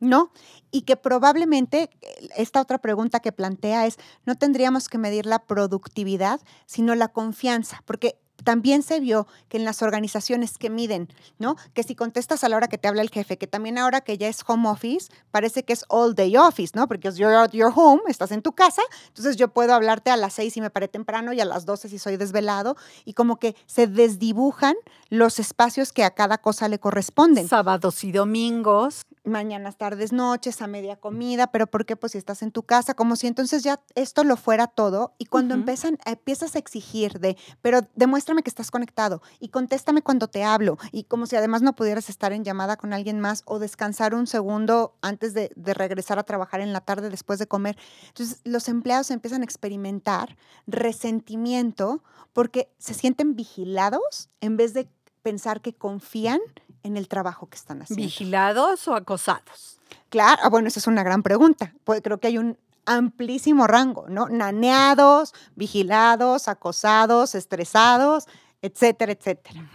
No, 0.00 0.30
y 0.70 0.82
que 0.82 0.96
probablemente 0.96 1.90
eh, 2.00 2.28
esta 2.36 2.60
otra 2.60 2.78
pregunta 2.78 3.18
que 3.18 3.32
plantea 3.32 3.86
es, 3.86 3.98
no 4.24 4.36
tendríamos 4.36 4.88
que 4.88 4.96
medir 4.96 5.26
la 5.26 5.40
productividad, 5.40 6.40
sino 6.66 6.94
la 6.94 7.08
confianza, 7.08 7.82
porque 7.84 8.16
también 8.44 8.82
se 8.82 9.00
vio 9.00 9.26
que 9.48 9.56
en 9.56 9.64
las 9.64 9.82
organizaciones 9.82 10.58
que 10.58 10.70
miden, 10.70 11.08
¿no? 11.38 11.56
Que 11.74 11.82
si 11.82 11.94
contestas 11.94 12.44
a 12.44 12.48
la 12.48 12.56
hora 12.56 12.68
que 12.68 12.78
te 12.78 12.88
habla 12.88 13.02
el 13.02 13.10
jefe, 13.10 13.38
que 13.38 13.46
también 13.46 13.78
ahora 13.78 14.00
que 14.00 14.18
ya 14.18 14.28
es 14.28 14.42
home 14.46 14.68
office, 14.68 15.10
parece 15.30 15.64
que 15.64 15.72
es 15.72 15.84
all 15.88 16.14
day 16.14 16.36
office, 16.36 16.72
¿no? 16.74 16.86
Porque 16.88 17.10
you're 17.10 17.34
at 17.36 17.52
your 17.52 17.72
home, 17.74 18.02
estás 18.08 18.32
en 18.32 18.42
tu 18.42 18.52
casa, 18.52 18.82
entonces 19.08 19.36
yo 19.36 19.48
puedo 19.48 19.74
hablarte 19.74 20.10
a 20.10 20.16
las 20.16 20.34
seis 20.34 20.54
si 20.54 20.60
me 20.60 20.70
paré 20.70 20.88
temprano 20.88 21.32
y 21.32 21.40
a 21.40 21.44
las 21.44 21.66
doce 21.66 21.88
si 21.88 21.98
soy 21.98 22.16
desvelado, 22.16 22.76
y 23.04 23.14
como 23.14 23.38
que 23.38 23.56
se 23.66 23.86
desdibujan 23.86 24.74
los 25.10 25.38
espacios 25.38 25.92
que 25.92 26.04
a 26.04 26.10
cada 26.10 26.38
cosa 26.38 26.68
le 26.68 26.78
corresponden. 26.78 27.48
Sábados 27.48 28.04
y 28.04 28.12
domingos. 28.12 29.02
Mañanas, 29.24 29.76
tardes, 29.76 30.12
noches, 30.12 30.62
a 30.62 30.66
media 30.66 30.96
comida, 30.96 31.48
pero 31.48 31.66
¿por 31.66 31.86
qué? 31.86 31.96
Pues 31.96 32.12
si 32.12 32.18
estás 32.18 32.42
en 32.42 32.52
tu 32.52 32.62
casa, 32.62 32.94
como 32.94 33.16
si 33.16 33.26
entonces 33.26 33.62
ya 33.62 33.80
esto 33.94 34.24
lo 34.24 34.36
fuera 34.36 34.66
todo. 34.66 35.14
Y 35.18 35.26
cuando 35.26 35.54
empiezan, 35.54 35.98
empiezas 36.04 36.56
a 36.56 36.58
exigir 36.58 37.20
de, 37.20 37.36
pero 37.62 37.80
demuéstrame 37.94 38.42
que 38.42 38.50
estás 38.50 38.70
conectado 38.70 39.22
y 39.40 39.48
contéstame 39.48 40.02
cuando 40.02 40.28
te 40.28 40.44
hablo. 40.44 40.78
Y 40.92 41.04
como 41.04 41.26
si 41.26 41.36
además 41.36 41.62
no 41.62 41.74
pudieras 41.74 42.08
estar 42.08 42.32
en 42.32 42.44
llamada 42.44 42.76
con 42.76 42.92
alguien 42.92 43.20
más 43.20 43.42
o 43.46 43.58
descansar 43.58 44.14
un 44.14 44.26
segundo 44.26 44.96
antes 45.02 45.34
de, 45.34 45.50
de 45.56 45.74
regresar 45.74 46.18
a 46.18 46.24
trabajar 46.24 46.60
en 46.60 46.72
la 46.72 46.80
tarde 46.80 47.10
después 47.10 47.38
de 47.38 47.46
comer. 47.46 47.76
Entonces 48.08 48.40
los 48.44 48.68
empleados 48.68 49.10
empiezan 49.10 49.42
a 49.42 49.44
experimentar 49.44 50.36
resentimiento 50.66 52.02
porque 52.32 52.70
se 52.78 52.94
sienten 52.94 53.34
vigilados 53.34 54.30
en 54.40 54.56
vez 54.56 54.74
de 54.74 54.88
pensar 55.22 55.60
que 55.60 55.74
confían 55.74 56.40
en 56.88 56.96
el 56.96 57.08
trabajo 57.08 57.46
que 57.48 57.56
están 57.56 57.82
haciendo. 57.82 58.02
¿Vigilados 58.02 58.88
o 58.88 58.94
acosados? 58.94 59.78
Claro, 60.08 60.40
ah, 60.42 60.48
bueno, 60.48 60.68
esa 60.68 60.80
es 60.80 60.86
una 60.86 61.02
gran 61.02 61.22
pregunta. 61.22 61.74
Pues 61.84 62.00
creo 62.02 62.18
que 62.18 62.28
hay 62.28 62.38
un 62.38 62.58
amplísimo 62.86 63.66
rango, 63.66 64.06
¿no? 64.08 64.28
Naneados, 64.28 65.34
vigilados, 65.54 66.48
acosados, 66.48 67.34
estresados, 67.34 68.26
etcétera, 68.62 69.12
etcétera. 69.12 69.70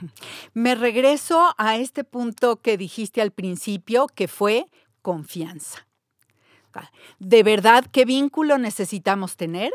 Me 0.53 0.75
regreso 0.75 1.53
a 1.57 1.77
este 1.77 2.03
punto 2.03 2.61
que 2.61 2.77
dijiste 2.77 3.21
al 3.21 3.31
principio, 3.31 4.07
que 4.07 4.27
fue 4.27 4.69
confianza. 5.01 5.87
¿De 7.19 7.43
verdad 7.43 7.85
qué 7.91 8.03
vínculo 8.03 8.57
necesitamos 8.57 9.37
tener? 9.37 9.71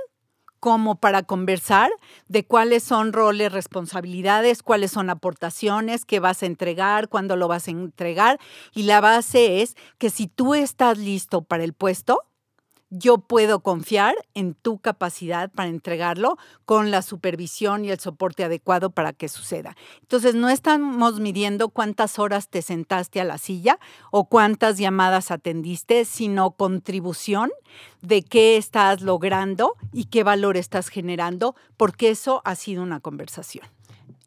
Como 0.60 0.96
para 0.96 1.22
conversar 1.22 1.90
de 2.28 2.44
cuáles 2.44 2.82
son 2.82 3.12
roles, 3.12 3.52
responsabilidades, 3.52 4.62
cuáles 4.62 4.90
son 4.90 5.10
aportaciones, 5.10 6.04
qué 6.04 6.20
vas 6.20 6.42
a 6.42 6.46
entregar, 6.46 7.08
cuándo 7.08 7.36
lo 7.36 7.48
vas 7.48 7.68
a 7.68 7.70
entregar. 7.70 8.38
Y 8.74 8.84
la 8.84 9.00
base 9.00 9.62
es 9.62 9.76
que 9.98 10.10
si 10.10 10.26
tú 10.26 10.54
estás 10.54 10.98
listo 10.98 11.42
para 11.42 11.64
el 11.64 11.72
puesto, 11.72 12.22
yo 12.90 13.18
puedo 13.18 13.60
confiar 13.60 14.14
en 14.34 14.54
tu 14.54 14.78
capacidad 14.78 15.50
para 15.50 15.68
entregarlo 15.68 16.38
con 16.64 16.90
la 16.90 17.02
supervisión 17.02 17.84
y 17.84 17.90
el 17.90 18.00
soporte 18.00 18.44
adecuado 18.44 18.90
para 18.90 19.12
que 19.12 19.28
suceda. 19.28 19.76
Entonces, 20.00 20.34
no 20.34 20.48
estamos 20.48 21.20
midiendo 21.20 21.68
cuántas 21.68 22.18
horas 22.18 22.48
te 22.48 22.62
sentaste 22.62 23.20
a 23.20 23.24
la 23.24 23.38
silla 23.38 23.78
o 24.10 24.28
cuántas 24.28 24.78
llamadas 24.78 25.30
atendiste, 25.30 26.04
sino 26.04 26.52
contribución 26.52 27.50
de 28.00 28.22
qué 28.22 28.56
estás 28.56 29.02
logrando 29.02 29.74
y 29.92 30.06
qué 30.06 30.22
valor 30.22 30.56
estás 30.56 30.88
generando, 30.88 31.54
porque 31.76 32.10
eso 32.10 32.42
ha 32.44 32.54
sido 32.54 32.82
una 32.82 33.00
conversación. 33.00 33.66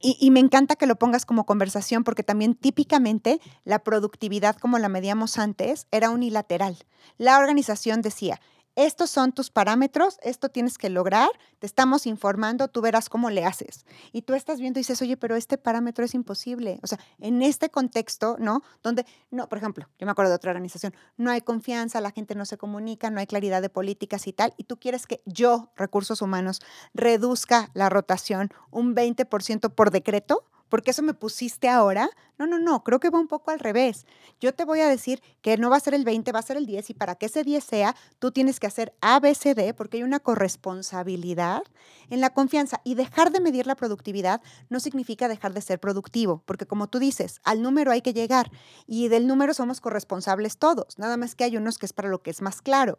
Y, 0.03 0.31
me 0.31 0.39
encanta 0.39 0.75
que 0.75 0.87
lo 0.87 0.95
pongas 0.95 1.25
como 1.25 1.45
conversación 1.45 2.03
porque 2.03 2.23
también 2.23 2.55
típicamente 2.55 3.39
la 3.63 3.79
productividad 3.79 4.55
como 4.55 4.79
la 4.79 4.89
medíamos 4.89 5.37
antes 5.37 5.87
era 5.91 6.09
unilateral. 6.09 6.77
La 7.17 7.37
organización 7.37 8.01
decía, 8.01 8.41
estos 8.75 9.10
son 9.10 9.31
tus 9.34 9.49
parámetros, 9.49 10.17
esto 10.21 10.49
tienes 10.49 10.77
que 10.77 10.89
lograr, 10.89 11.29
te 11.60 11.65
estamos 11.65 12.05
informando, 12.05 12.67
tú 12.67 12.81
verás 12.81 13.10
cómo 13.10 13.29
le 13.29 13.45
haces. 13.45 13.86
Y 14.12 14.21
tú 14.21 14.34
estás 14.34 14.60
viendo 14.60 14.79
y 14.79 14.81
dices, 14.81 15.01
oye, 15.01 15.17
pero 15.17 15.36
este 15.36 15.57
parámetro 15.57 16.05
es 16.05 16.13
imposible. 16.13 16.79
O 16.84 16.88
sea, 16.88 16.99
en 17.19 17.41
este 17.41 17.69
contexto, 17.69 18.38
¿no? 18.39 18.63
Donde, 18.81 19.05
no, 19.29 19.49
por 19.49 19.57
ejemplo, 19.57 19.88
yo 19.99 20.05
me 20.05 20.12
acuerdo 20.12 20.29
de 20.29 20.36
otra 20.36 20.51
organización, 20.51 20.93
no 21.17 21.31
hay 21.31 21.41
confianza, 21.41 22.01
la 22.01 22.12
gente 22.12 22.36
no 22.36 22.45
se 22.45 22.57
comunica, 22.57 23.10
no 23.10 23.19
hay 23.19 23.27
claridad 23.27 23.62
de 23.62 23.69
políticas 23.69 24.27
y 24.27 24.34
tal, 24.34 24.53
y 24.57 24.63
tú 24.63 24.77
quieres 24.77 25.07
que 25.07 25.21
yo, 25.25 25.71
recursos 25.75 26.21
humanos, 26.21 26.62
reduzca 26.93 27.69
la 27.73 27.89
rotación 27.89 28.49
un 28.69 28.95
20% 28.95 29.73
por 29.73 29.91
decreto, 29.91 30.45
porque 30.71 30.91
eso 30.91 31.03
me 31.03 31.13
pusiste 31.13 31.67
ahora. 31.67 32.10
No, 32.39 32.47
no, 32.47 32.57
no, 32.57 32.81
creo 32.84 33.01
que 33.01 33.10
va 33.10 33.19
un 33.19 33.27
poco 33.27 33.51
al 33.51 33.60
revés. 33.60 34.07
Yo 34.39 34.55
te 34.55 34.63
voy 34.63 34.79
a 34.79 34.88
decir 34.88 35.21
que 35.41 35.57
no 35.57 35.69
va 35.69 35.75
a 35.75 35.81
ser 35.81 35.93
el 35.93 36.05
20, 36.05 36.31
va 36.31 36.39
a 36.39 36.43
ser 36.43 36.55
el 36.55 36.65
10 36.65 36.89
y 36.91 36.93
para 36.93 37.15
que 37.15 37.25
ese 37.25 37.43
10 37.43 37.62
sea, 37.62 37.95
tú 38.19 38.31
tienes 38.31 38.60
que 38.60 38.67
hacer 38.67 38.95
ABCD 39.01 39.75
porque 39.75 39.97
hay 39.97 40.03
una 40.03 40.21
corresponsabilidad 40.21 41.62
en 42.10 42.21
la 42.21 42.31
confianza 42.31 42.79
y 42.86 42.95
dejar 42.95 43.31
de 43.31 43.41
medir 43.41 43.67
la 43.67 43.75
productividad 43.75 44.41
no 44.69 44.79
significa 44.79 45.27
dejar 45.27 45.53
de 45.53 45.62
ser 45.62 45.79
productivo, 45.79 46.41
porque 46.45 46.65
como 46.65 46.88
tú 46.88 46.99
dices, 46.99 47.41
al 47.43 47.62
número 47.62 47.91
hay 47.91 48.01
que 48.01 48.13
llegar 48.13 48.49
y 48.88 49.10
del 49.10 49.27
número 49.27 49.53
somos 49.53 49.81
corresponsables 49.81 50.57
todos, 50.57 50.97
nada 50.97 51.17
más 51.17 51.36
que 51.36 51.43
hay 51.43 51.57
unos 51.57 51.77
que 51.77 51.86
es 51.86 51.93
para 51.93 52.07
lo 52.07 52.23
que 52.23 52.31
es 52.31 52.41
más 52.41 52.62
claro. 52.62 52.97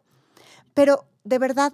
Pero 0.75 1.05
de 1.23 1.39
verdad, 1.39 1.73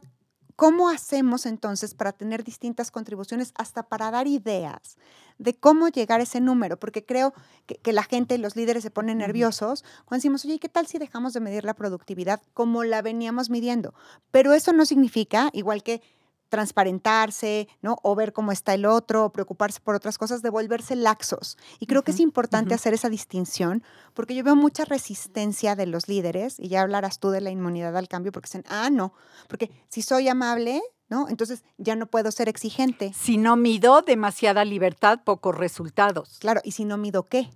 ¿Cómo 0.60 0.90
hacemos 0.90 1.46
entonces 1.46 1.94
para 1.94 2.12
tener 2.12 2.44
distintas 2.44 2.92
contribuciones, 2.92 3.54
hasta 3.56 3.84
para 3.84 4.12
dar 4.12 4.28
ideas 4.28 4.98
de 5.38 5.56
cómo 5.56 5.88
llegar 5.88 6.20
a 6.20 6.24
ese 6.24 6.42
número? 6.42 6.78
Porque 6.78 7.06
creo 7.06 7.34
que, 7.66 7.94
la 7.94 8.04
gente, 8.04 8.38
los 8.38 8.58
líderes 8.58 8.84
se 8.84 8.92
ponen 8.92 9.20
nerviosos 9.20 9.86
cuando 10.04 10.18
decimos, 10.20 10.44
oye, 10.44 10.60
¿qué 10.60 10.68
tal 10.68 10.86
si 10.86 10.98
dejamos 10.98 11.32
de 11.32 11.40
medir 11.40 11.64
la 11.64 11.76
productividad 11.76 12.42
como 12.54 12.84
la 12.84 13.02
veníamos 13.02 13.50
midiendo? 13.50 13.94
Pero 14.32 14.54
eso 14.54 14.74
no 14.74 14.86
significa, 14.86 15.50
igual 15.54 15.82
que 15.82 16.02
transparentarse, 16.50 17.68
¿no? 17.82 17.98
O 18.04 18.16
ver 18.16 18.34
cómo 18.34 18.52
está 18.52 18.74
el 18.74 18.86
otro, 18.86 19.26
o 19.26 19.32
preocuparse 19.32 19.80
por 19.80 19.96
otras 19.96 20.18
cosas, 20.18 20.42
de 20.42 20.50
volverse 20.50 20.96
laxos. 20.96 21.58
Y 21.80 21.86
creo 21.86 22.04
que 22.04 22.12
es 22.12 22.20
importante 22.20 22.74
hacer 22.74 22.94
esa 22.94 23.10
distinción, 23.10 23.84
porque 24.14 24.36
yo 24.36 24.44
veo 24.44 24.56
mucha 24.56 24.86
resistencia 24.86 25.76
de 25.76 25.86
los 25.86 26.08
líderes, 26.08 26.60
y 26.60 26.68
ya 26.68 26.82
hablarás 26.82 27.20
tú 27.20 27.30
de 27.30 27.42
la 27.42 27.52
inmunidad 27.52 27.96
al 27.96 28.08
cambio, 28.08 28.32
porque 28.32 28.48
dicen, 28.48 28.66
ah, 28.68 28.90
no, 28.90 29.14
porque 29.48 29.72
si 29.88 30.02
soy 30.02 30.28
amable, 30.28 30.82
¿no? 31.08 31.30
Entonces 31.30 31.64
ya 31.78 31.96
no 31.96 32.08
puedo 32.08 32.32
ser 32.32 32.50
exigente. 32.50 33.14
Si 33.14 33.38
no 33.38 33.56
mido 33.56 34.02
demasiada 34.02 34.66
libertad, 34.66 35.20
pocos 35.24 35.56
resultados. 35.56 36.38
Claro, 36.40 36.62
y 36.64 36.72
si 36.72 36.86
no 36.86 36.98
mido 36.98 37.24
qué, 37.24 37.50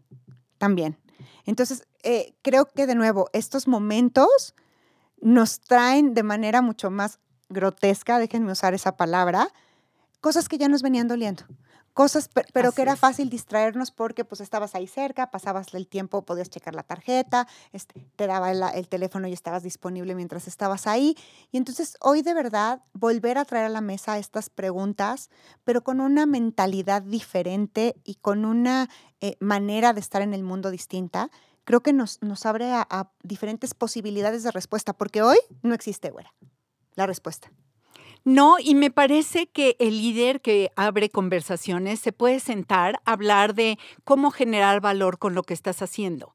también. 0.57 0.97
Entonces, 1.45 1.83
eh, 2.03 2.35
creo 2.41 2.65
que 2.65 2.87
de 2.87 2.95
nuevo, 2.95 3.29
estos 3.33 3.67
momentos 3.67 4.55
nos 5.19 5.61
traen 5.61 6.13
de 6.13 6.23
manera 6.23 6.61
mucho 6.61 6.89
más 6.89 7.19
grotesca, 7.53 8.19
déjenme 8.19 8.51
usar 8.51 8.73
esa 8.73 8.97
palabra, 8.97 9.49
cosas 10.21 10.49
que 10.49 10.57
ya 10.57 10.67
nos 10.67 10.81
venían 10.81 11.07
doliendo. 11.07 11.43
Cosas, 11.93 12.27
pero 12.53 12.71
que 12.71 12.81
era 12.81 12.95
fácil 12.95 13.29
distraernos 13.29 13.91
porque 13.91 14.25
pues 14.25 14.41
estabas 14.41 14.73
ahí 14.73 14.87
cerca, 14.87 15.29
pasabas 15.29 15.71
el 15.75 15.87
tiempo, 15.87 16.23
podías 16.23 16.49
checar 16.49 16.73
la 16.73 16.81
tarjeta, 16.81 17.47
este, 17.71 18.07
te 18.15 18.25
daba 18.25 18.51
el, 18.51 18.87
teléfono 18.87 19.27
y 19.27 19.33
estabas 19.33 19.61
disponible 19.61 20.15
mientras 20.15 20.47
estabas 20.47 20.87
ahí. 20.87 21.15
Y 21.51 21.57
entonces 21.57 21.95
hoy 22.01 22.23
de 22.23 22.33
verdad 22.33 22.81
volver 22.93 23.37
a 23.37 23.45
traer 23.45 23.65
a 23.65 23.69
la 23.69 23.81
mesa 23.81 24.17
estas 24.17 24.49
preguntas, 24.49 25.29
pero 25.65 25.83
con 25.83 26.01
una 26.01 26.25
mentalidad 26.25 27.03
diferente 27.03 27.95
y 28.03 28.15
con 28.15 28.43
una 28.43 28.89
eh, 29.21 29.37
manera 29.39 29.93
de 29.93 29.99
estar 29.99 30.23
en 30.23 30.33
el 30.33 30.41
mundo 30.41 30.71
distinta, 30.71 31.29
creo 31.63 31.81
que 31.81 31.93
nos, 31.93 32.19
nos 32.23 32.47
abre 32.47 32.73
a, 32.73 32.87
a 32.89 33.11
diferentes 33.21 33.75
posibilidades 33.75 34.41
de 34.41 34.49
respuesta, 34.49 34.93
porque 34.93 35.21
hoy 35.21 35.37
no 35.61 35.75
existe, 35.75 36.09
güera 36.09 36.33
la 36.95 37.07
respuesta. 37.07 37.51
No, 38.25 38.55
y 38.57 38.73
me 38.75 38.89
parece 38.89 39.47
que 39.47 39.75
el 39.79 39.97
líder 39.97 40.39
que 40.39 40.71
abre 40.77 41.09
conversaciones 41.09 41.99
se 41.99 42.13
puede 42.13 42.39
sentar 42.39 42.95
a 43.03 43.11
hablar 43.13 43.53
de 43.53 43.77
cómo 44.05 44.31
generar 44.31 44.79
valor 44.79 45.17
con 45.17 45.35
lo 45.35 45.43
que 45.43 45.53
estás 45.53 45.81
haciendo. 45.81 46.33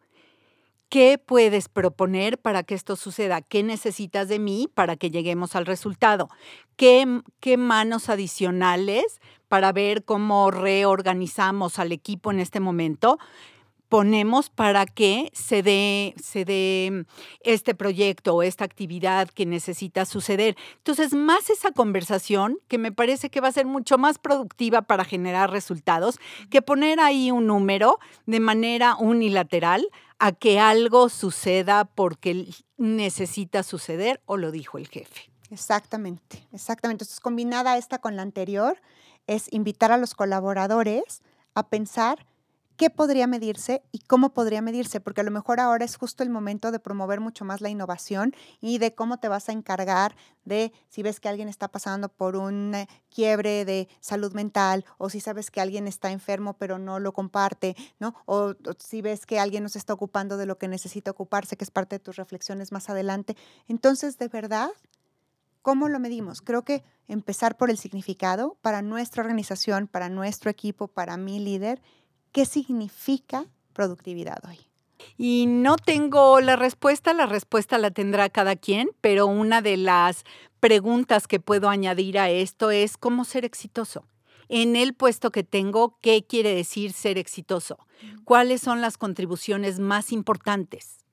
¿Qué 0.91 1.19
puedes 1.19 1.69
proponer 1.69 2.39
para 2.39 2.63
que 2.63 2.75
esto 2.75 2.97
suceda? 2.97 3.43
¿Qué 3.43 3.63
necesitas 3.63 4.29
de 4.29 4.39
mí 4.39 4.69
para 4.73 4.97
que 4.97 5.11
lleguemos 5.11 5.55
al 5.55 5.67
resultado? 5.67 6.29
¿Qué, 6.77 7.23
qué 7.41 7.57
manos 7.57 8.09
adicionales 8.09 9.21
para 9.49 9.73
ver 9.73 10.05
cómo 10.05 10.51
reorganizamos 10.51 11.79
al 11.79 11.93
equipo 11.93 12.31
en 12.31 12.41
este 12.41 12.61
momento? 12.61 13.19
Ponemos 13.89 14.51
para 14.51 14.87
que 14.87 15.31
se 15.33 15.63
dé, 15.63 16.15
se 16.23 16.45
dé 16.45 17.07
este 17.41 17.75
proyecto 17.75 18.35
o 18.35 18.43
esta 18.43 18.65
actividad 18.65 19.29
que 19.29 19.47
necesita 19.47 20.05
suceder. 20.05 20.57
Entonces, 20.77 21.15
más 21.15 21.51
esa 21.51 21.73
conversación 21.73 22.59
que 22.69 22.79
me 22.79 22.93
parece 22.93 23.31
que 23.31 23.41
va 23.41 23.49
a 23.49 23.53
ser 23.53 23.67
mucho 23.67 23.99
más 23.99 24.19
productiva 24.19 24.83
para 24.83 25.05
generar 25.05 25.51
resultados 25.51 26.19
que 26.51 26.63
poner 26.63 27.01
ahí 27.01 27.31
un 27.31 27.47
número 27.47 27.99
de 28.27 28.41
manera 28.41 28.97
unilateral 28.97 29.89
a 30.19 30.33
que 30.33 30.59
algo 30.59 31.09
suceda 31.09 31.85
porque 31.85 32.49
necesita 32.77 33.63
suceder 33.63 34.21
o 34.27 34.37
lo 34.37 34.51
dijo 34.51 34.79
el 34.79 34.89
jefe. 34.89 35.31
Exactamente, 35.51 36.47
exactamente. 36.53 37.05
Entonces, 37.05 37.21
combinada 37.21 37.79
esta 37.79 37.99
con 37.99 38.17
la 38.17 38.23
anterior, 38.23 38.81
es 39.27 39.53
invitar 39.53 39.93
a 39.93 39.97
los 39.97 40.15
colaboradores 40.15 41.23
a 41.55 41.69
pensar 41.69 42.27
qué 42.79 42.91
podría 42.91 43.27
medirse 43.27 43.83
y 43.91 43.99
cómo 43.99 44.33
podría 44.33 44.63
medirse, 44.63 45.01
porque 45.01 45.21
a 45.21 45.25
lo 45.25 45.33
mejor 45.33 45.59
ahora 45.59 45.85
es 45.85 45.97
justo 45.97 46.23
el 46.23 46.31
momento 46.31 46.71
de 46.71 46.79
promover 46.79 47.19
mucho 47.19 47.45
más 47.45 47.61
la 47.61 47.69
innovación 47.69 48.33
y 48.61 48.79
de 48.79 48.95
cómo 48.95 49.19
te 49.19 49.27
vas 49.27 49.49
a 49.49 49.53
encargar 49.53 50.15
de 50.45 50.73
si 50.89 51.03
ves 51.03 51.19
que 51.19 51.29
alguien 51.29 51.49
está 51.49 51.67
pasando 51.67 52.09
por 52.09 52.37
un 52.37 52.77
eh, 52.77 52.89
quiebre 53.11 53.65
de 53.65 53.89
salud 53.99 54.33
mental 54.33 54.85
o 54.97 55.11
si 55.11 55.19
sabes 55.19 55.51
que 55.51 55.61
alguien 55.61 55.89
está 55.89 56.13
enfermo 56.13 56.55
pero 56.55 56.79
no 56.79 57.01
lo 57.01 57.13
comparte, 57.13 57.77
¿no? 57.99 58.15
O, 58.27 58.55
si 58.79 59.03
ves 59.03 59.27
que 59.27 59.41
alguien 59.41 59.65
no 59.65 59.69
se 59.69 59.79
está 59.79 59.93
ocupando 59.93 60.37
de 60.37 60.47
lo 60.47 60.57
que 60.57 60.69
necesita 60.69 61.11
ocuparse, 61.11 61.57
que 61.57 61.65
es 61.65 61.73
parte 61.73 61.97
de 61.97 62.01
tus 62.01 62.15
reflexiones 62.15 62.71
más 62.71 62.89
adelante. 62.89 63.37
Entonces, 63.67 64.19
de 64.19 64.29
verdad, 64.29 64.71
¿Cómo 65.61 65.89
lo 65.91 65.99
medimos? 65.99 66.41
Creo 66.41 66.63
que 66.63 66.83
empezar 67.09 67.59
por 67.59 67.69
el 67.69 67.77
significado 67.77 68.57
para 68.63 68.81
nuestra 68.81 69.23
organización, 69.23 69.87
para 69.87 70.09
nuestro 70.09 70.51
equipo, 70.51 70.89
para 70.89 71.19
mi 71.19 71.41
líder, 71.41 71.83
¿Qué 72.33 72.45
significa 72.47 73.47
productividad 73.73 74.39
hoy? 74.47 74.59
Y 75.17 75.47
no 75.47 75.77
tengo 75.77 76.41
la 76.41 76.57
respuesta, 76.57 77.13
la 77.13 77.27
respuesta 77.27 77.79
la 77.79 77.91
tendrá 77.91 78.29
cada 78.29 78.57
quien, 78.57 78.91
pero 79.01 79.27
una 79.27 79.63
de 79.63 79.77
las 79.77 80.25
preguntas 80.61 81.27
que 81.27 81.41
puedo 81.41 81.69
añadir 81.69 82.19
a 82.19 82.31
esto 82.31 82.71
es 82.71 82.97
cómo 82.97 83.25
ser 83.25 83.45
exitoso. 83.45 84.05
En 84.49 84.77
el 84.77 84.95
puesto 84.95 85.31
que 85.31 85.45
tengo, 85.45 85.99
¿qué 86.01 86.25
quiere 86.25 86.55
decir 86.55 86.93
ser 86.93 87.19
exitoso? 87.19 87.79
¿Cuáles 88.25 88.61
son 88.63 88.81
las 88.81 88.97
contribuciones 88.97 89.79
más 89.79 90.13
importantes? 90.13 91.05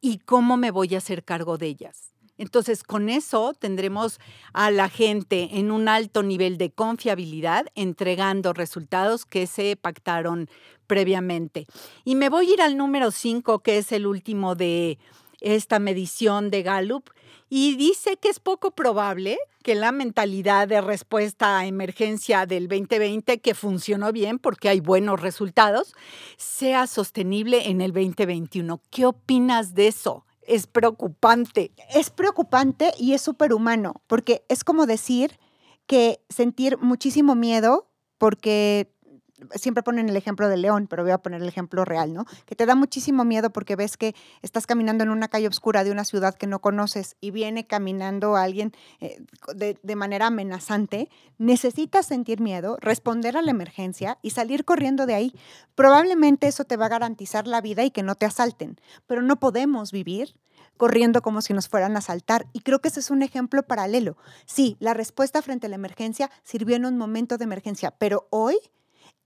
¿Y 0.00 0.18
cómo 0.18 0.56
me 0.56 0.70
voy 0.70 0.94
a 0.94 0.98
hacer 0.98 1.24
cargo 1.24 1.58
de 1.58 1.66
ellas? 1.66 2.11
Entonces, 2.38 2.82
con 2.82 3.08
eso 3.08 3.54
tendremos 3.58 4.18
a 4.52 4.70
la 4.70 4.88
gente 4.88 5.50
en 5.52 5.70
un 5.70 5.88
alto 5.88 6.22
nivel 6.22 6.58
de 6.58 6.70
confiabilidad, 6.70 7.66
entregando 7.74 8.52
resultados 8.52 9.24
que 9.24 9.46
se 9.46 9.76
pactaron 9.76 10.48
previamente. 10.86 11.66
Y 12.04 12.14
me 12.14 12.28
voy 12.28 12.50
a 12.50 12.54
ir 12.54 12.62
al 12.62 12.76
número 12.76 13.10
5, 13.10 13.60
que 13.60 13.78
es 13.78 13.92
el 13.92 14.06
último 14.06 14.54
de 14.54 14.98
esta 15.40 15.78
medición 15.78 16.50
de 16.50 16.62
Gallup, 16.62 17.10
y 17.48 17.76
dice 17.76 18.16
que 18.16 18.30
es 18.30 18.40
poco 18.40 18.70
probable 18.70 19.38
que 19.62 19.74
la 19.74 19.92
mentalidad 19.92 20.66
de 20.68 20.80
respuesta 20.80 21.58
a 21.58 21.66
emergencia 21.66 22.46
del 22.46 22.66
2020, 22.66 23.40
que 23.40 23.54
funcionó 23.54 24.10
bien 24.10 24.38
porque 24.38 24.70
hay 24.70 24.80
buenos 24.80 25.20
resultados, 25.20 25.94
sea 26.38 26.86
sostenible 26.86 27.68
en 27.68 27.82
el 27.82 27.92
2021. 27.92 28.80
¿Qué 28.90 29.04
opinas 29.04 29.74
de 29.74 29.88
eso? 29.88 30.24
Es 30.46 30.66
preocupante. 30.66 31.72
Es 31.94 32.10
preocupante 32.10 32.92
y 32.98 33.14
es 33.14 33.22
superhumano, 33.22 34.02
porque 34.06 34.44
es 34.48 34.64
como 34.64 34.86
decir 34.86 35.38
que 35.86 36.20
sentir 36.28 36.78
muchísimo 36.78 37.34
miedo 37.34 37.88
porque 38.18 38.91
siempre 39.54 39.82
ponen 39.82 40.08
el 40.08 40.16
ejemplo 40.16 40.48
del 40.48 40.62
león, 40.62 40.86
pero 40.88 41.02
voy 41.02 41.12
a 41.12 41.18
poner 41.18 41.42
el 41.42 41.48
ejemplo 41.48 41.84
real, 41.84 42.12
¿no? 42.12 42.24
Que 42.46 42.54
te 42.54 42.66
da 42.66 42.74
muchísimo 42.74 43.24
miedo 43.24 43.50
porque 43.50 43.76
ves 43.76 43.96
que 43.96 44.14
estás 44.42 44.66
caminando 44.66 45.04
en 45.04 45.10
una 45.10 45.28
calle 45.28 45.48
oscura 45.48 45.84
de 45.84 45.90
una 45.90 46.04
ciudad 46.04 46.34
que 46.34 46.46
no 46.46 46.60
conoces 46.60 47.16
y 47.20 47.30
viene 47.30 47.66
caminando 47.66 48.36
alguien 48.36 48.72
eh, 49.00 49.22
de, 49.54 49.78
de, 49.82 49.96
manera 49.96 50.28
amenazante, 50.28 51.08
necesitas 51.38 52.06
sentir 52.06 52.40
miedo, 52.40 52.76
responder 52.80 53.36
a 53.36 53.42
la 53.42 53.50
emergencia 53.50 54.18
y 54.22 54.30
salir 54.30 54.64
corriendo 54.64 55.06
de 55.06 55.14
ahí. 55.14 55.34
Probablemente 55.74 56.46
eso 56.46 56.64
te 56.64 56.76
va 56.76 56.86
a 56.86 56.90
garantizar 56.90 57.46
la 57.46 57.60
vida 57.60 57.84
y 57.84 57.90
que 57.90 58.02
no 58.02 58.14
te 58.14 58.26
asalten, 58.26 58.78
pero 59.06 59.22
no 59.22 59.38
podemos 59.38 59.92
vivir 59.92 60.34
corriendo 60.76 61.22
como 61.22 61.42
si 61.42 61.54
nos 61.54 61.68
fueran 61.68 61.96
a 61.96 62.00
asaltar. 62.00 62.46
Y 62.52 62.60
creo 62.60 62.80
que 62.80 62.88
ese 62.88 63.00
es 63.00 63.10
un 63.10 63.22
ejemplo 63.22 63.62
paralelo. 63.62 64.16
Sí, 64.46 64.76
la 64.80 64.94
respuesta 64.94 65.42
frente 65.42 65.66
a 65.66 65.70
la 65.70 65.76
emergencia 65.76 66.30
sirvió 66.42 66.76
en 66.76 66.86
un 66.86 66.98
momento 66.98 67.38
de 67.38 67.44
emergencia, 67.44 67.92
pero 67.92 68.26
hoy 68.30 68.58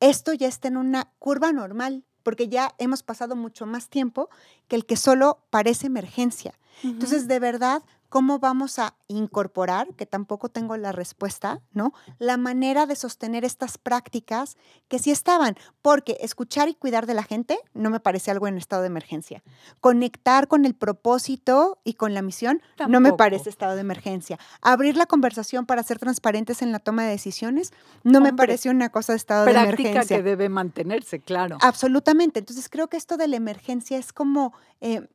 esto 0.00 0.32
ya 0.32 0.48
está 0.48 0.68
en 0.68 0.76
una 0.76 1.12
curva 1.18 1.52
normal, 1.52 2.04
porque 2.22 2.48
ya 2.48 2.74
hemos 2.78 3.02
pasado 3.02 3.36
mucho 3.36 3.66
más 3.66 3.88
tiempo 3.88 4.28
que 4.68 4.76
el 4.76 4.84
que 4.84 4.96
solo 4.96 5.46
parece 5.50 5.86
emergencia. 5.86 6.58
Entonces, 6.82 7.28
de 7.28 7.38
verdad, 7.38 7.82
¿Cómo 8.08 8.38
vamos 8.38 8.78
a 8.78 8.94
incorporar, 9.08 9.88
que 9.94 10.06
tampoco 10.06 10.48
tengo 10.48 10.76
la 10.76 10.92
respuesta, 10.92 11.60
¿no? 11.72 11.92
La 12.18 12.36
manera 12.36 12.86
de 12.86 12.96
sostener 12.96 13.44
estas 13.44 13.78
prácticas 13.78 14.56
que 14.88 14.98
sí 14.98 15.10
estaban, 15.10 15.56
porque 15.82 16.16
escuchar 16.20 16.68
y 16.68 16.74
cuidar 16.74 17.06
de 17.06 17.14
la 17.14 17.22
gente 17.22 17.58
no 17.74 17.90
me 17.90 18.00
parece 18.00 18.30
algo 18.30 18.48
en 18.48 18.58
estado 18.58 18.82
de 18.82 18.88
emergencia. 18.88 19.42
Conectar 19.80 20.48
con 20.48 20.64
el 20.64 20.74
propósito 20.74 21.78
y 21.84 21.94
con 21.94 22.14
la 22.14 22.22
misión 22.22 22.62
no 22.88 23.00
me 23.00 23.12
parece 23.12 23.50
estado 23.50 23.74
de 23.74 23.80
emergencia. 23.80 24.38
Abrir 24.60 24.96
la 24.96 25.06
conversación 25.06 25.66
para 25.66 25.82
ser 25.82 25.98
transparentes 25.98 26.62
en 26.62 26.72
la 26.72 26.78
toma 26.78 27.04
de 27.04 27.10
decisiones 27.10 27.72
no 28.02 28.20
me 28.20 28.32
parece 28.32 28.70
una 28.70 28.90
cosa 28.90 29.12
de 29.12 29.18
estado 29.18 29.44
de 29.44 29.52
emergencia. 29.52 29.92
Práctica 29.92 30.16
que 30.16 30.22
debe 30.22 30.48
mantenerse, 30.48 31.20
claro. 31.20 31.58
Absolutamente. 31.60 32.40
Entonces 32.40 32.68
creo 32.68 32.88
que 32.88 32.96
esto 32.96 33.16
de 33.16 33.28
la 33.28 33.36
emergencia 33.36 33.98
es 33.98 34.12
como... 34.12 34.52
Eh, 34.80 35.06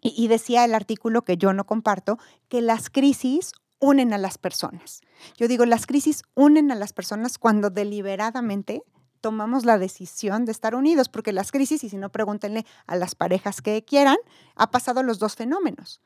y, 0.00 0.28
decía 0.28 0.64
el 0.64 0.74
artículo 0.74 1.22
que 1.22 1.36
yo 1.36 1.52
no 1.52 1.64
comparto, 1.64 2.18
que 2.48 2.60
las 2.62 2.90
crisis 2.90 3.52
unen 3.78 4.12
a 4.12 4.18
las 4.18 4.38
personas. 4.38 5.00
Yo 5.36 5.48
digo, 5.48 5.66
las 5.66 5.86
crisis 5.86 6.22
unen 6.34 6.70
a 6.70 6.74
las 6.74 6.92
personas 6.92 7.38
cuando 7.38 7.70
deliberadamente 7.70 8.82
tomamos 9.20 9.64
la 9.64 9.78
decisión 9.78 10.44
de 10.44 10.52
estar 10.52 10.74
unidos, 10.74 11.08
porque 11.08 11.32
las 11.32 11.52
crisis, 11.52 11.84
y 11.84 11.88
si 11.88 11.96
no 11.96 12.10
pregúntenle 12.10 12.64
a 12.86 12.96
las 12.96 13.14
parejas 13.14 13.60
que 13.60 13.84
quieran, 13.84 14.16
ha 14.54 14.70
pasado 14.70 15.02
los 15.02 15.18
dos 15.18 15.36
fenómenos. 15.36 16.00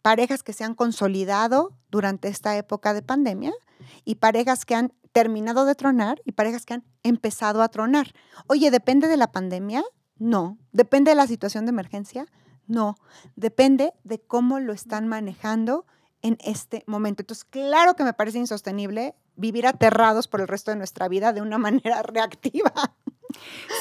Parejas 0.00 0.42
que 0.42 0.52
se 0.52 0.64
han 0.64 0.74
consolidado 0.74 1.72
durante 1.90 2.28
esta 2.28 2.56
época 2.56 2.94
de 2.94 3.02
pandemia 3.02 3.52
y 4.04 4.16
parejas 4.16 4.64
que 4.64 4.74
han 4.74 4.92
terminado 5.12 5.64
de 5.64 5.74
tronar 5.74 6.20
y 6.24 6.32
parejas 6.32 6.64
que 6.64 6.74
han 6.74 6.84
empezado 7.02 7.62
a 7.62 7.68
tronar. 7.68 8.12
Oye, 8.46 8.70
¿depende 8.70 9.08
de 9.08 9.16
la 9.16 9.30
pandemia? 9.30 9.84
No. 10.16 10.58
¿Depende 10.72 11.10
de 11.10 11.14
la 11.16 11.26
situación 11.26 11.66
de 11.66 11.70
emergencia? 11.70 12.26
No, 12.66 12.96
depende 13.36 13.92
de 14.04 14.20
cómo 14.20 14.60
lo 14.60 14.72
están 14.72 15.08
manejando 15.08 15.86
en 16.22 16.38
este 16.44 16.84
momento. 16.86 17.22
Entonces, 17.22 17.44
claro 17.44 17.94
que 17.94 18.04
me 18.04 18.14
parece 18.14 18.38
insostenible 18.38 19.14
vivir 19.36 19.66
aterrados 19.66 20.28
por 20.28 20.40
el 20.40 20.48
resto 20.48 20.70
de 20.70 20.76
nuestra 20.76 21.08
vida 21.08 21.32
de 21.32 21.42
una 21.42 21.58
manera 21.58 22.02
reactiva. 22.02 22.72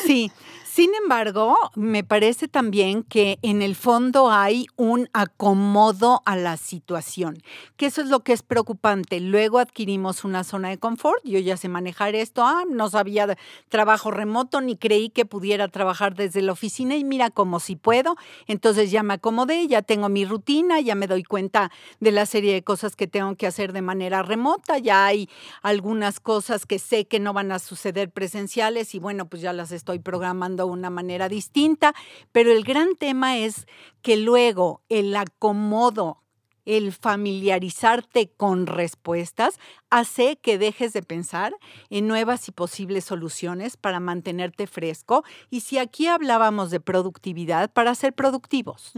Sí, 0.05 0.31
sin 0.73 0.95
embargo, 0.95 1.57
me 1.75 2.05
parece 2.05 2.47
también 2.47 3.03
que 3.03 3.39
en 3.41 3.61
el 3.61 3.75
fondo 3.75 4.31
hay 4.31 4.67
un 4.77 5.09
acomodo 5.11 6.21
a 6.25 6.37
la 6.37 6.55
situación, 6.55 7.43
que 7.75 7.87
eso 7.87 8.01
es 8.01 8.07
lo 8.07 8.21
que 8.21 8.31
es 8.31 8.41
preocupante. 8.41 9.19
Luego 9.19 9.59
adquirimos 9.59 10.23
una 10.23 10.45
zona 10.45 10.69
de 10.69 10.77
confort, 10.77 11.21
yo 11.25 11.39
ya 11.39 11.57
sé 11.57 11.67
manejar 11.67 12.15
esto, 12.15 12.45
ah, 12.45 12.63
no 12.69 12.89
sabía 12.89 13.37
trabajo 13.67 14.11
remoto 14.11 14.61
ni 14.61 14.77
creí 14.77 15.09
que 15.09 15.25
pudiera 15.25 15.67
trabajar 15.67 16.15
desde 16.15 16.41
la 16.41 16.53
oficina 16.53 16.95
y 16.95 17.03
mira 17.03 17.31
como 17.31 17.59
si 17.59 17.75
puedo, 17.75 18.15
entonces 18.47 18.91
ya 18.91 19.03
me 19.03 19.15
acomodé, 19.15 19.67
ya 19.67 19.81
tengo 19.81 20.07
mi 20.07 20.23
rutina, 20.23 20.79
ya 20.79 20.95
me 20.95 21.07
doy 21.07 21.23
cuenta 21.23 21.69
de 21.99 22.11
la 22.13 22.25
serie 22.25 22.53
de 22.53 22.63
cosas 22.63 22.95
que 22.95 23.07
tengo 23.07 23.35
que 23.35 23.45
hacer 23.45 23.73
de 23.73 23.81
manera 23.81 24.23
remota, 24.23 24.77
ya 24.77 25.05
hay 25.05 25.27
algunas 25.63 26.21
cosas 26.21 26.65
que 26.65 26.79
sé 26.79 27.07
que 27.07 27.19
no 27.19 27.33
van 27.33 27.51
a 27.51 27.59
suceder 27.59 28.09
presenciales 28.09 28.95
y 28.95 28.99
bueno, 28.99 29.25
pues 29.27 29.40
ya 29.41 29.53
las 29.53 29.71
estoy 29.71 29.99
programando 29.99 30.67
una 30.67 30.89
manera 30.89 31.27
distinta, 31.27 31.93
pero 32.31 32.51
el 32.51 32.63
gran 32.63 32.95
tema 32.95 33.37
es 33.37 33.65
que 34.01 34.17
luego 34.17 34.81
el 34.89 35.15
acomodo, 35.15 36.21
el 36.65 36.91
familiarizarte 36.91 38.29
con 38.31 38.67
respuestas 38.67 39.59
hace 39.89 40.37
que 40.37 40.57
dejes 40.57 40.93
de 40.93 41.01
pensar 41.01 41.55
en 41.89 42.07
nuevas 42.07 42.47
y 42.47 42.51
posibles 42.51 43.05
soluciones 43.05 43.77
para 43.77 43.99
mantenerte 43.99 44.67
fresco. 44.67 45.23
Y 45.49 45.61
si 45.61 45.79
aquí 45.79 46.07
hablábamos 46.07 46.69
de 46.69 46.79
productividad, 46.79 47.71
para 47.71 47.95
ser 47.95 48.13
productivos. 48.13 48.93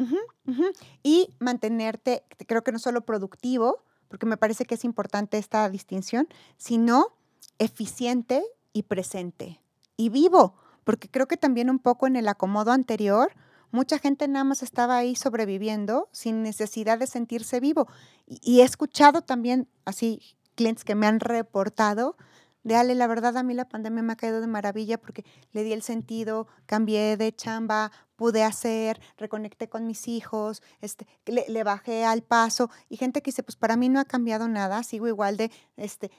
Y 1.04 1.30
mantenerte, 1.40 2.24
creo 2.48 2.64
que 2.64 2.74
no 2.74 2.80
solo 2.80 3.02
productivo, 3.02 3.84
porque 4.10 4.26
me 4.26 4.38
parece 4.38 4.66
que 4.66 4.76
es 4.76 4.84
importante 4.84 5.38
esta 5.38 5.70
distinción, 5.70 6.28
sino 6.58 7.16
eficiente 7.60 8.44
y 8.74 8.84
presente 8.84 9.63
y 10.04 10.10
vivo 10.10 10.56
porque 10.84 11.10
creo 11.10 11.28
que 11.28 11.38
también 11.38 11.70
un 11.70 11.80
poco 11.80 12.08
en 12.08 12.16
el 12.16 12.28
acomodo 12.28 12.72
anterior, 12.72 13.32
mucha 13.72 14.00
gente 14.00 14.28
nada 14.28 14.44
más 14.44 14.64
estaba 14.64 14.98
ahí 14.98 15.16
sobreviviendo 15.16 16.10
sin 16.12 16.44
necesidad 16.44 17.00
de 17.00 17.08
sentirse 17.08 17.60
vivo. 17.60 17.88
Y, 18.28 18.62
he 18.62 18.64
escuchado 18.64 19.22
también 19.22 19.68
así 19.86 20.22
clientes 20.56 20.84
que 20.84 20.96
me 20.96 21.08
han 21.08 21.20
reportado 21.20 22.16
de 22.64 22.76
Ale, 22.76 22.96
la 22.96 23.08
verdad 23.08 23.38
a 23.38 23.44
mí 23.44 23.54
la 23.54 23.68
pandemia 23.68 24.04
me 24.04 24.14
ha 24.14 24.16
caído 24.16 24.42
de 24.42 24.48
maravilla 24.48 24.98
porque 24.98 25.26
le 25.52 25.64
di 25.64 25.74
el 25.74 25.82
sentido, 25.82 26.48
cambié 26.66 27.18
de 27.18 27.34
chamba, 27.34 27.92
pude 28.16 28.44
hacer, 28.44 29.00
reconecté 29.18 29.68
con 29.68 29.86
mis 29.86 30.08
hijos, 30.08 30.62
este, 30.82 31.08
le, 31.26 31.46
le, 31.48 31.64
bajé 31.64 32.06
al 32.06 32.22
paso 32.24 32.70
y 32.90 32.98
gente 32.98 33.22
que 33.22 33.32
dice, 33.32 33.44
pues 33.44 33.56
para 33.56 33.76
mí 33.76 33.90
no 33.90 34.00
ha 34.00 34.06
cambiado 34.06 34.48
nada, 34.48 34.84
sigo 34.84 35.08
igual 35.08 35.38
de, 35.38 35.52
este, 35.76 36.12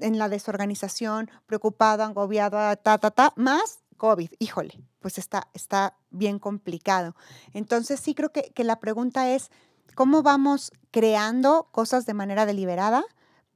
en 0.00 0.18
la 0.18 0.28
desorganización, 0.28 1.30
preocupado, 1.46 2.02
agobiado, 2.02 2.58
ta, 2.76 2.98
ta, 2.98 3.10
ta, 3.10 3.32
más 3.36 3.80
COVID, 3.96 4.30
híjole, 4.38 4.78
pues 5.00 5.18
está, 5.18 5.48
está 5.54 5.96
bien 6.10 6.38
complicado. 6.38 7.14
Entonces 7.52 8.00
sí 8.00 8.14
creo 8.14 8.30
que, 8.30 8.52
que 8.54 8.64
la 8.64 8.78
pregunta 8.80 9.30
es, 9.30 9.50
¿cómo 9.94 10.22
vamos 10.22 10.72
creando 10.90 11.68
cosas 11.72 12.06
de 12.06 12.14
manera 12.14 12.46
deliberada 12.46 13.04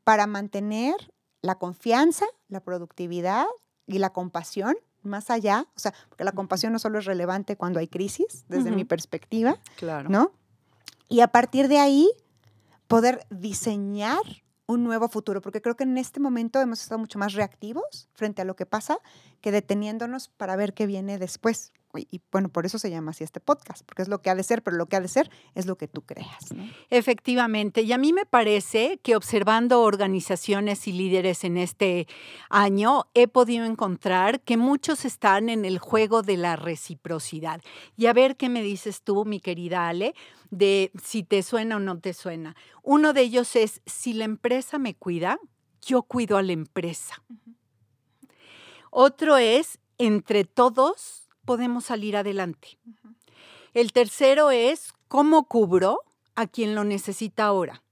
para 0.04 0.26
mantener 0.26 0.94
la 1.42 1.56
confianza, 1.56 2.24
la 2.48 2.60
productividad 2.60 3.46
y 3.86 3.98
la 3.98 4.10
compasión 4.10 4.76
más 5.02 5.30
allá, 5.30 5.66
o 5.74 5.80
sea, 5.80 5.92
porque 6.08 6.24
la 6.24 6.32
compasión 6.32 6.72
no 6.72 6.78
solo 6.78 7.00
es 7.00 7.04
relevante 7.04 7.56
cuando 7.56 7.80
hay 7.80 7.88
crisis, 7.88 8.44
desde 8.48 8.70
mi 8.70 8.84
perspectiva, 8.84 9.58
claro. 9.76 10.08
¿no? 10.08 10.32
Y 11.08 11.20
a 11.20 11.28
partir 11.28 11.68
de 11.68 11.78
ahí, 11.78 12.08
poder 12.86 13.26
diseñar 13.28 14.22
un 14.66 14.84
nuevo 14.84 15.08
futuro, 15.08 15.40
porque 15.40 15.60
creo 15.60 15.76
que 15.76 15.84
en 15.84 15.98
este 15.98 16.20
momento 16.20 16.60
hemos 16.60 16.80
estado 16.80 16.98
mucho 16.98 17.18
más 17.18 17.34
reactivos 17.34 18.08
frente 18.14 18.42
a 18.42 18.44
lo 18.44 18.54
que 18.54 18.64
pasa 18.64 18.98
que 19.42 19.52
deteniéndonos 19.52 20.28
para 20.28 20.56
ver 20.56 20.72
qué 20.72 20.86
viene 20.86 21.18
después, 21.18 21.72
Y, 21.94 22.22
bueno, 22.30 22.48
por 22.48 22.64
eso 22.64 22.78
se 22.78 22.88
llama 22.88 23.10
así 23.10 23.22
este 23.22 23.38
podcast, 23.38 23.84
porque 23.84 24.00
es 24.00 24.08
lo 24.08 24.22
que 24.22 24.30
ha 24.30 24.34
de 24.34 24.42
ser, 24.42 24.62
pero 24.62 24.78
lo 24.78 24.86
que 24.86 24.96
ha 24.96 25.00
de 25.02 25.08
ser 25.08 25.28
es 25.54 25.66
lo 25.66 25.76
que 25.76 25.88
tú 25.88 26.00
creas. 26.00 26.54
Efectivamente, 26.88 27.82
y 27.82 27.92
a 27.92 27.98
mí 27.98 28.14
me 28.14 28.24
parece 28.24 28.98
que 29.02 29.14
observando 29.14 29.82
organizaciones 29.82 30.88
y 30.88 30.92
líderes 30.92 31.44
en 31.44 31.58
este 31.58 32.06
año, 32.48 33.04
he 33.12 33.28
podido 33.28 33.66
encontrar 33.66 34.40
que 34.40 34.56
muchos 34.56 35.04
están 35.04 35.50
en 35.50 35.66
el 35.66 35.78
juego 35.78 36.22
de 36.22 36.38
la 36.38 36.56
reciprocidad. 36.56 37.60
Y 37.94 38.06
a 38.06 38.14
ver 38.14 38.38
qué 38.38 38.48
me 38.48 38.62
dices 38.62 39.02
tú, 39.02 39.26
mi 39.26 39.38
querida 39.40 39.88
Ale, 39.88 40.14
de 40.50 40.92
si 41.02 41.24
te 41.24 41.42
suena 41.42 41.76
o 41.76 41.78
no 41.78 41.98
te 41.98 42.14
suena. 42.14 42.56
Uno 42.82 43.12
de 43.12 43.20
ellos 43.20 43.54
es, 43.54 43.82
si 43.84 44.14
la 44.14 44.24
empresa 44.24 44.78
me 44.78 44.94
cuida, 44.94 45.38
yo 45.82 46.04
cuido 46.04 46.38
a 46.38 46.42
la 46.42 46.52
empresa. 46.52 47.22
Otro 48.94 49.38
es, 49.38 49.78
entre 49.96 50.44
todos 50.44 51.26
podemos 51.46 51.86
salir 51.86 52.14
adelante. 52.14 52.78
El 53.72 53.94
tercero 53.94 54.50
es, 54.50 54.92
¿cómo 55.08 55.44
cubro 55.48 56.02
a 56.34 56.46
quien 56.46 56.74
lo 56.74 56.84
necesita 56.84 57.46
ahora? 57.46 57.82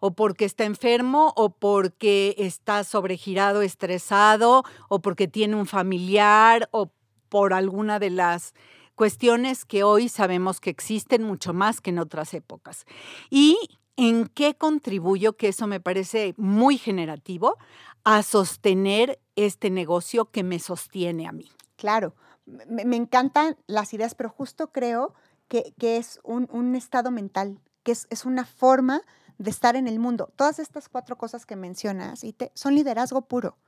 O 0.00 0.12
porque 0.14 0.46
está 0.46 0.64
enfermo, 0.64 1.34
o 1.36 1.50
porque 1.50 2.34
está 2.38 2.82
sobregirado, 2.82 3.60
estresado, 3.60 4.64
o 4.88 5.02
porque 5.02 5.28
tiene 5.28 5.54
un 5.54 5.66
familiar, 5.66 6.66
o 6.72 6.90
por 7.28 7.52
alguna 7.52 7.98
de 7.98 8.08
las 8.08 8.54
cuestiones 8.94 9.66
que 9.66 9.84
hoy 9.84 10.08
sabemos 10.08 10.60
que 10.60 10.70
existen 10.70 11.24
mucho 11.24 11.52
más 11.52 11.82
que 11.82 11.90
en 11.90 11.98
otras 11.98 12.32
épocas. 12.32 12.86
Y 13.28 13.58
en 13.96 14.26
qué 14.28 14.54
contribuyo, 14.54 15.34
que 15.34 15.48
eso 15.48 15.66
me 15.66 15.78
parece 15.78 16.34
muy 16.38 16.78
generativo, 16.78 17.58
a 18.04 18.22
sostener 18.22 19.20
este 19.36 19.70
negocio 19.70 20.30
que 20.30 20.42
me 20.42 20.58
sostiene 20.58 21.26
a 21.26 21.32
mí. 21.32 21.50
Claro, 21.76 22.14
me, 22.46 22.96
encantan 22.96 23.56
las 23.66 23.94
ideas, 23.94 24.14
pero 24.14 24.28
justo 24.28 24.72
creo 24.72 25.14
que, 25.48 25.74
es 25.80 26.20
un, 26.24 26.74
estado 26.74 27.10
mental, 27.10 27.60
que 27.82 27.92
es, 27.92 28.06
es, 28.10 28.24
una 28.24 28.46
forma 28.46 29.02
de 29.38 29.50
estar 29.50 29.76
en 29.76 29.86
el 29.86 29.98
mundo. 29.98 30.32
Todas 30.36 30.58
estas 30.58 30.88
cuatro 30.88 31.16
cosas 31.16 31.44
que 31.44 31.56
mencionas 31.56 32.24
y 32.24 32.34
son 32.54 32.74
liderazgo 32.74 33.22
puro. 33.22 33.58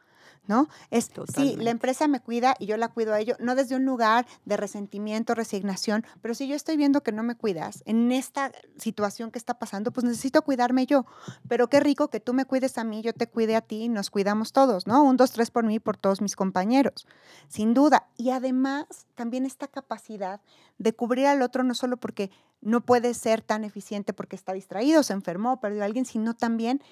¿No? 0.46 0.68
Es, 0.90 1.10
sí, 1.34 1.56
la 1.56 1.70
empresa 1.70 2.08
me 2.08 2.20
cuida 2.20 2.54
y 2.58 2.66
yo 2.66 2.76
la 2.76 2.88
cuido 2.88 3.14
a 3.14 3.20
ello, 3.20 3.36
no 3.38 3.54
desde 3.54 3.76
un 3.76 3.84
lugar 3.84 4.26
de 4.44 4.56
resentimiento, 4.56 5.34
resignación, 5.34 6.04
pero 6.20 6.34
si 6.34 6.46
yo 6.46 6.54
estoy 6.54 6.76
viendo 6.76 7.02
que 7.02 7.12
no 7.12 7.22
me 7.22 7.34
cuidas 7.34 7.82
en 7.86 8.12
esta 8.12 8.52
situación 8.76 9.30
que 9.30 9.38
está 9.38 9.58
pasando, 9.58 9.92
pues 9.92 10.04
necesito 10.04 10.42
cuidarme 10.42 10.86
yo. 10.86 11.06
Pero 11.48 11.68
qué 11.68 11.80
rico 11.80 12.08
que 12.08 12.20
tú 12.20 12.34
me 12.34 12.44
cuides 12.44 12.78
a 12.78 12.84
mí, 12.84 13.02
yo 13.02 13.12
te 13.12 13.26
cuide 13.26 13.56
a 13.56 13.60
ti 13.60 13.84
y 13.84 13.88
nos 13.88 14.10
cuidamos 14.10 14.52
todos, 14.52 14.86
¿no? 14.86 15.02
Un, 15.02 15.16
dos, 15.16 15.32
tres 15.32 15.50
por 15.50 15.64
mí 15.64 15.76
y 15.76 15.80
por 15.80 15.96
todos 15.96 16.20
mis 16.20 16.36
compañeros, 16.36 17.06
sin 17.48 17.74
duda. 17.74 18.08
Y 18.16 18.30
además, 18.30 18.86
también 19.14 19.46
esta 19.46 19.68
capacidad 19.68 20.40
de 20.78 20.92
cubrir 20.92 21.26
al 21.26 21.42
otro, 21.42 21.62
no 21.62 21.74
solo 21.74 21.96
porque 21.96 22.30
no 22.60 22.80
puede 22.80 23.14
ser 23.14 23.42
tan 23.42 23.64
eficiente 23.64 24.12
porque 24.12 24.36
está 24.36 24.52
distraído, 24.52 25.02
se 25.02 25.12
enfermó, 25.12 25.60
perdió 25.60 25.82
a 25.82 25.86
alguien, 25.86 26.06
sino 26.06 26.34
también 26.34 26.82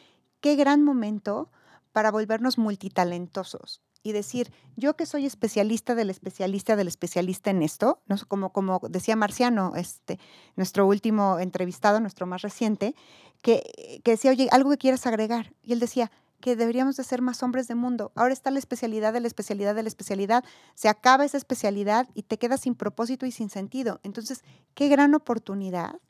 qué 0.41 0.57
gran 0.57 0.83
momento 0.83 1.51
para 1.93 2.11
volvernos 2.11 2.59
multitalentosos 2.59 3.81
y 4.03 4.13
decir, 4.13 4.53
yo 4.77 4.97
que 4.97 5.07
soy 5.07 5.27
especialista 5.27 5.95
del 5.95 6.11
especialista 6.11 6.75
del 6.75 6.89
especialista 6.89 7.51
en 7.51 7.63
esto, 7.63 8.01
¿no? 8.07 8.17
como, 8.27 8.53
como 8.53 8.81
decía 8.89 9.15
Marciano, 9.15 9.75
este, 9.77 10.19
nuestro 10.57 10.87
último 10.87 11.39
entrevistado, 11.39 12.01
nuestro 12.01 12.27
más 12.27 12.43
reciente, 12.43 12.97
que, 13.43 14.01
que 14.03 14.13
decía, 14.13 14.33
oye, 14.33 14.49
algo 14.51 14.71
que 14.71 14.79
quieras 14.79 15.07
agregar. 15.07 15.53
Y 15.63 15.73
él 15.73 15.81
decía, 15.81 16.11
que 16.43 16.57
deberíamos 16.57 16.97
de 16.97 17.05
ser 17.05 17.23
más 17.23 17.43
hombres 17.43 17.69
de 17.69 17.77
mundo. 17.77 18.11
Ahora 18.17 18.35
está 18.35 18.51
la 18.51 18.59
especialidad 18.59 19.13
de 19.13 19.21
la 19.21 19.29
especialidad 19.29 19.77
de 19.77 19.85
la 19.85 19.89
especialidad. 19.89 20.45
Se 20.75 20.89
acaba 20.89 21.25
esa 21.25 21.37
especialidad 21.39 22.09
y 22.15 22.25
te 22.25 22.37
quedas 22.37 22.63
sin 22.63 22.75
propósito 22.75 23.25
y 23.27 23.31
sin 23.31 23.49
sentido. 23.49 24.01
Entonces, 24.03 24.43
qué 24.75 24.89
gran 24.89 25.15
oportunidad 25.15 26.01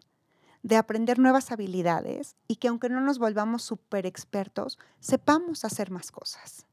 de 0.62 0.76
aprender 0.76 1.18
nuevas 1.18 1.50
habilidades 1.50 2.36
y 2.48 2.56
que 2.56 2.68
aunque 2.68 2.88
no 2.88 3.00
nos 3.00 3.18
volvamos 3.18 3.62
súper 3.62 4.06
expertos, 4.06 4.78
sepamos 5.00 5.64
hacer 5.64 5.90
más 5.90 6.10
cosas. 6.10 6.66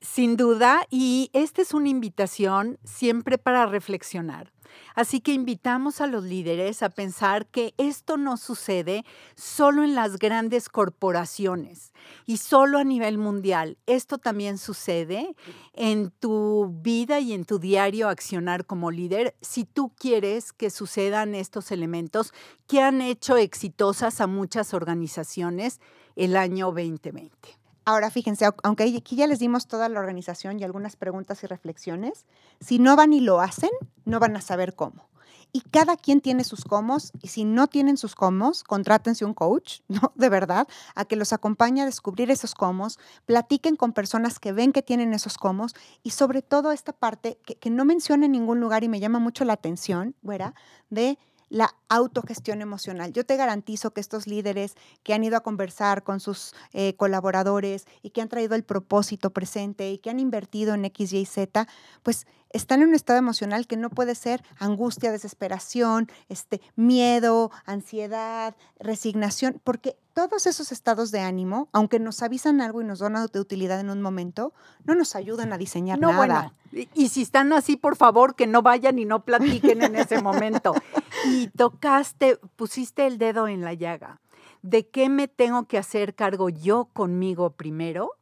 Sin 0.00 0.36
duda, 0.36 0.86
y 0.90 1.30
esta 1.32 1.62
es 1.62 1.72
una 1.72 1.88
invitación 1.88 2.78
siempre 2.84 3.38
para 3.38 3.66
reflexionar. 3.66 4.52
Así 4.94 5.20
que 5.20 5.32
invitamos 5.32 6.00
a 6.00 6.06
los 6.06 6.24
líderes 6.24 6.82
a 6.82 6.90
pensar 6.90 7.46
que 7.46 7.74
esto 7.78 8.16
no 8.16 8.36
sucede 8.36 9.04
solo 9.34 9.82
en 9.82 9.94
las 9.94 10.18
grandes 10.18 10.68
corporaciones 10.68 11.92
y 12.26 12.38
solo 12.38 12.78
a 12.78 12.84
nivel 12.84 13.18
mundial. 13.18 13.78
Esto 13.86 14.18
también 14.18 14.58
sucede 14.58 15.34
en 15.72 16.10
tu 16.10 16.70
vida 16.82 17.20
y 17.20 17.32
en 17.32 17.44
tu 17.44 17.58
diario 17.58 18.08
accionar 18.08 18.66
como 18.66 18.90
líder 18.90 19.34
si 19.40 19.64
tú 19.64 19.92
quieres 19.96 20.52
que 20.52 20.70
sucedan 20.70 21.34
estos 21.34 21.70
elementos 21.70 22.32
que 22.66 22.80
han 22.80 23.00
hecho 23.00 23.36
exitosas 23.36 24.20
a 24.20 24.26
muchas 24.26 24.74
organizaciones 24.74 25.80
el 26.16 26.36
año 26.36 26.66
2020. 26.66 27.59
Ahora 27.84 28.10
fíjense, 28.10 28.46
aunque 28.62 28.94
aquí 28.96 29.16
ya 29.16 29.26
les 29.26 29.38
dimos 29.38 29.66
toda 29.66 29.88
la 29.88 30.00
organización 30.00 30.60
y 30.60 30.64
algunas 30.64 30.96
preguntas 30.96 31.42
y 31.42 31.46
reflexiones, 31.46 32.26
si 32.60 32.78
no 32.78 32.96
van 32.96 33.12
y 33.12 33.20
lo 33.20 33.40
hacen, 33.40 33.70
no 34.04 34.20
van 34.20 34.36
a 34.36 34.40
saber 34.40 34.74
cómo. 34.74 35.08
Y 35.52 35.62
cada 35.62 35.96
quien 35.96 36.20
tiene 36.20 36.44
sus 36.44 36.64
cómo, 36.64 36.98
y 37.22 37.28
si 37.28 37.44
no 37.44 37.66
tienen 37.66 37.96
sus 37.96 38.14
cómo, 38.14 38.52
contrátense 38.66 39.24
un 39.24 39.34
coach, 39.34 39.80
¿no? 39.88 40.12
De 40.14 40.28
verdad, 40.28 40.68
a 40.94 41.04
que 41.04 41.16
los 41.16 41.32
acompañe 41.32 41.82
a 41.82 41.86
descubrir 41.86 42.30
esos 42.30 42.54
cómo, 42.54 42.86
platiquen 43.26 43.76
con 43.76 43.92
personas 43.92 44.38
que 44.38 44.52
ven 44.52 44.72
que 44.72 44.82
tienen 44.82 45.12
esos 45.12 45.38
cómo, 45.38 45.66
y 46.02 46.10
sobre 46.10 46.42
todo 46.42 46.70
esta 46.72 46.92
parte 46.92 47.38
que, 47.44 47.56
que 47.56 47.70
no 47.70 47.84
menciona 47.84 48.26
en 48.26 48.32
ningún 48.32 48.60
lugar 48.60 48.84
y 48.84 48.88
me 48.88 49.00
llama 49.00 49.18
mucho 49.18 49.44
la 49.44 49.54
atención, 49.54 50.14
güera, 50.22 50.54
de 50.88 51.18
la 51.50 51.74
autogestión 51.88 52.62
emocional. 52.62 53.12
Yo 53.12 53.26
te 53.26 53.36
garantizo 53.36 53.90
que 53.90 54.00
estos 54.00 54.26
líderes 54.26 54.76
que 55.02 55.12
han 55.12 55.24
ido 55.24 55.36
a 55.36 55.42
conversar 55.42 56.02
con 56.02 56.20
sus 56.20 56.54
eh, 56.72 56.94
colaboradores 56.94 57.86
y 58.02 58.10
que 58.10 58.22
han 58.22 58.28
traído 58.28 58.54
el 58.54 58.62
propósito 58.62 59.30
presente 59.30 59.90
y 59.90 59.98
que 59.98 60.10
han 60.10 60.20
invertido 60.20 60.72
en 60.74 60.84
X, 60.86 61.12
Y, 61.12 61.26
Z, 61.26 61.66
pues 62.02 62.26
están 62.50 62.82
en 62.82 62.88
un 62.88 62.94
estado 62.94 63.18
emocional 63.18 63.66
que 63.66 63.76
no 63.76 63.90
puede 63.90 64.14
ser 64.14 64.42
angustia, 64.58 65.12
desesperación, 65.12 66.08
este, 66.28 66.60
miedo, 66.76 67.50
ansiedad, 67.64 68.56
resignación, 68.78 69.60
porque 69.62 69.96
todos 70.14 70.46
esos 70.46 70.72
estados 70.72 71.10
de 71.12 71.20
ánimo, 71.20 71.68
aunque 71.72 72.00
nos 72.00 72.22
avisan 72.22 72.60
algo 72.60 72.82
y 72.82 72.84
nos 72.84 72.98
dan 72.98 73.14
de 73.32 73.40
utilidad 73.40 73.80
en 73.80 73.90
un 73.90 74.02
momento, 74.02 74.52
no 74.84 74.94
nos 74.94 75.14
ayudan 75.14 75.52
a 75.52 75.58
diseñar 75.58 75.98
no, 75.98 76.08
nada. 76.12 76.52
Bueno, 76.72 76.88
y, 76.94 77.08
si 77.08 77.22
están 77.22 77.52
así, 77.52 77.76
por 77.76 77.96
favor, 77.96 78.34
que 78.34 78.46
no 78.46 78.62
vayan 78.62 78.98
y 78.98 79.04
no 79.04 79.24
platiquen 79.24 79.82
en 79.82 79.96
ese 79.96 80.20
momento. 80.22 80.74
Y 81.24 81.48
tocaste, 81.48 82.38
pusiste 82.56 83.06
el 83.06 83.18
dedo 83.18 83.48
en 83.48 83.62
la 83.62 83.74
llaga. 83.74 84.20
¿De 84.62 84.88
qué 84.88 85.08
me 85.08 85.28
tengo 85.28 85.66
que 85.66 85.78
hacer 85.78 86.14
cargo 86.14 86.48
yo 86.48 86.86
conmigo 86.92 87.50
primero 87.50 88.12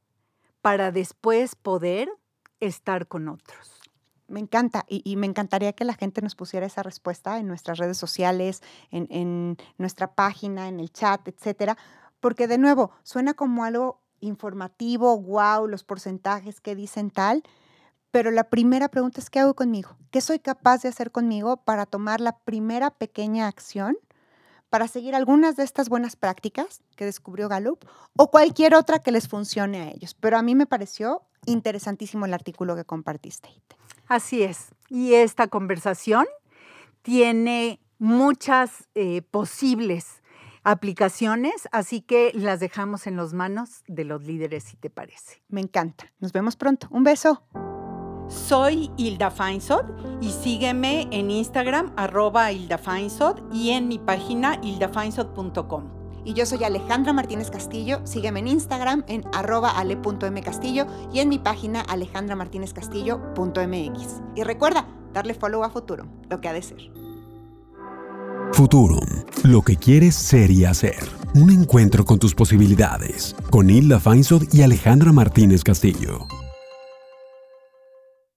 para 0.62 0.92
después 0.92 1.54
poder 1.54 2.10
estar 2.60 3.08
con 3.08 3.28
otros? 3.28 3.80
Me 4.28 4.40
encanta 4.40 4.84
y, 4.88 5.16
me 5.16 5.26
encantaría 5.26 5.72
que 5.72 5.86
la 5.86 5.94
gente 5.94 6.20
nos 6.20 6.34
pusiera 6.34 6.66
esa 6.66 6.82
respuesta 6.82 7.38
en 7.38 7.48
nuestras 7.48 7.78
redes 7.78 7.96
sociales, 7.96 8.62
en, 8.90 9.56
nuestra 9.78 10.14
página, 10.14 10.68
en 10.68 10.80
el 10.80 10.92
chat, 10.92 11.26
etcétera, 11.26 11.78
porque 12.20 12.46
de 12.46 12.58
nuevo 12.58 12.90
suena 13.02 13.32
como 13.32 13.64
algo 13.64 14.02
informativo, 14.20 15.18
wow, 15.18 15.66
los 15.66 15.82
porcentajes 15.82 16.60
que 16.60 16.74
dicen 16.74 17.10
tal, 17.10 17.42
pero 18.10 18.30
la 18.30 18.44
primera 18.44 18.88
pregunta 18.88 19.20
es 19.20 19.30
¿qué 19.30 19.40
hago 19.40 19.54
conmigo? 19.54 19.96
¿Qué 20.10 20.20
soy 20.20 20.38
capaz 20.38 20.82
de 20.82 20.88
hacer 20.88 21.10
conmigo 21.10 21.58
para 21.58 21.86
tomar 21.86 22.20
la 22.20 22.38
primera 22.38 22.90
pequeña 22.90 23.46
acción 23.46 23.96
para 24.70 24.88
seguir 24.88 25.14
algunas 25.14 25.56
de 25.56 25.64
estas 25.64 25.88
buenas 25.88 26.16
prácticas 26.16 26.82
que 26.96 27.04
descubrió 27.04 27.48
Gallup 27.48 27.84
o 28.16 28.30
cualquier 28.30 28.74
otra 28.74 28.98
que 28.98 29.12
les 29.12 29.28
funcione 29.28 29.82
a 29.82 29.90
ellos? 29.90 30.14
Pero 30.14 30.38
a 30.38 30.42
mí 30.42 30.54
me 30.54 30.66
pareció 30.66 31.22
interesantísimo 31.46 32.26
el 32.26 32.34
artículo 32.34 32.76
que 32.76 32.84
compartiste. 32.84 33.48
Así 34.06 34.42
es. 34.42 34.68
Y 34.88 35.14
esta 35.14 35.48
conversación 35.48 36.26
tiene 37.02 37.80
muchas 37.98 38.88
eh, 38.94 39.22
posibles 39.22 40.22
aplicaciones, 40.64 41.68
así 41.72 42.02
que 42.02 42.32
las 42.34 42.60
dejamos 42.60 43.06
en 43.06 43.16
las 43.16 43.32
manos 43.32 43.82
de 43.86 44.04
los 44.04 44.24
líderes, 44.24 44.64
si 44.64 44.76
te 44.76 44.90
parece. 44.90 45.42
Me 45.48 45.60
encanta. 45.60 46.12
Nos 46.20 46.32
vemos 46.32 46.56
pronto. 46.56 46.88
Un 46.90 47.04
beso. 47.04 47.42
Soy 48.28 48.90
Hilda 48.96 49.30
Feinsod 49.30 49.84
y 50.20 50.30
sígueme 50.30 51.06
en 51.10 51.30
Instagram 51.30 51.92
arroba 51.96 52.52
Hilda 52.52 52.76
Feinsod 52.76 53.38
y 53.52 53.70
en 53.70 53.88
mi 53.88 53.98
página 53.98 54.60
hildafeinsod.com. 54.62 55.84
Y 56.24 56.34
yo 56.34 56.44
soy 56.44 56.64
Alejandra 56.64 57.14
Martínez 57.14 57.50
Castillo. 57.50 58.02
Sígueme 58.04 58.40
en 58.40 58.48
Instagram 58.48 59.02
en 59.08 59.24
arroba 59.32 59.70
ale.mcastillo 59.70 60.84
y 61.10 61.20
en 61.20 61.30
mi 61.30 61.38
página 61.38 61.80
alejandramartinezcastillo.mx. 61.80 64.20
Y 64.36 64.42
recuerda, 64.42 64.86
darle 65.14 65.32
follow 65.32 65.64
a 65.64 65.70
Futuro, 65.70 66.04
lo 66.28 66.42
que 66.42 66.48
ha 66.48 66.52
de 66.52 66.60
ser. 66.60 66.92
Futurum, 68.52 69.06
lo 69.44 69.62
que 69.62 69.76
quieres 69.76 70.16
ser 70.16 70.50
y 70.50 70.66
hacer. 70.66 70.98
Un 71.34 71.50
encuentro 71.50 72.04
con 72.04 72.18
tus 72.18 72.34
posibilidades. 72.34 73.34
Con 73.50 73.70
Hilda 73.70 74.00
Feinsod 74.00 74.42
y 74.52 74.60
Alejandra 74.62 75.12
Martínez 75.12 75.64
Castillo. 75.64 76.26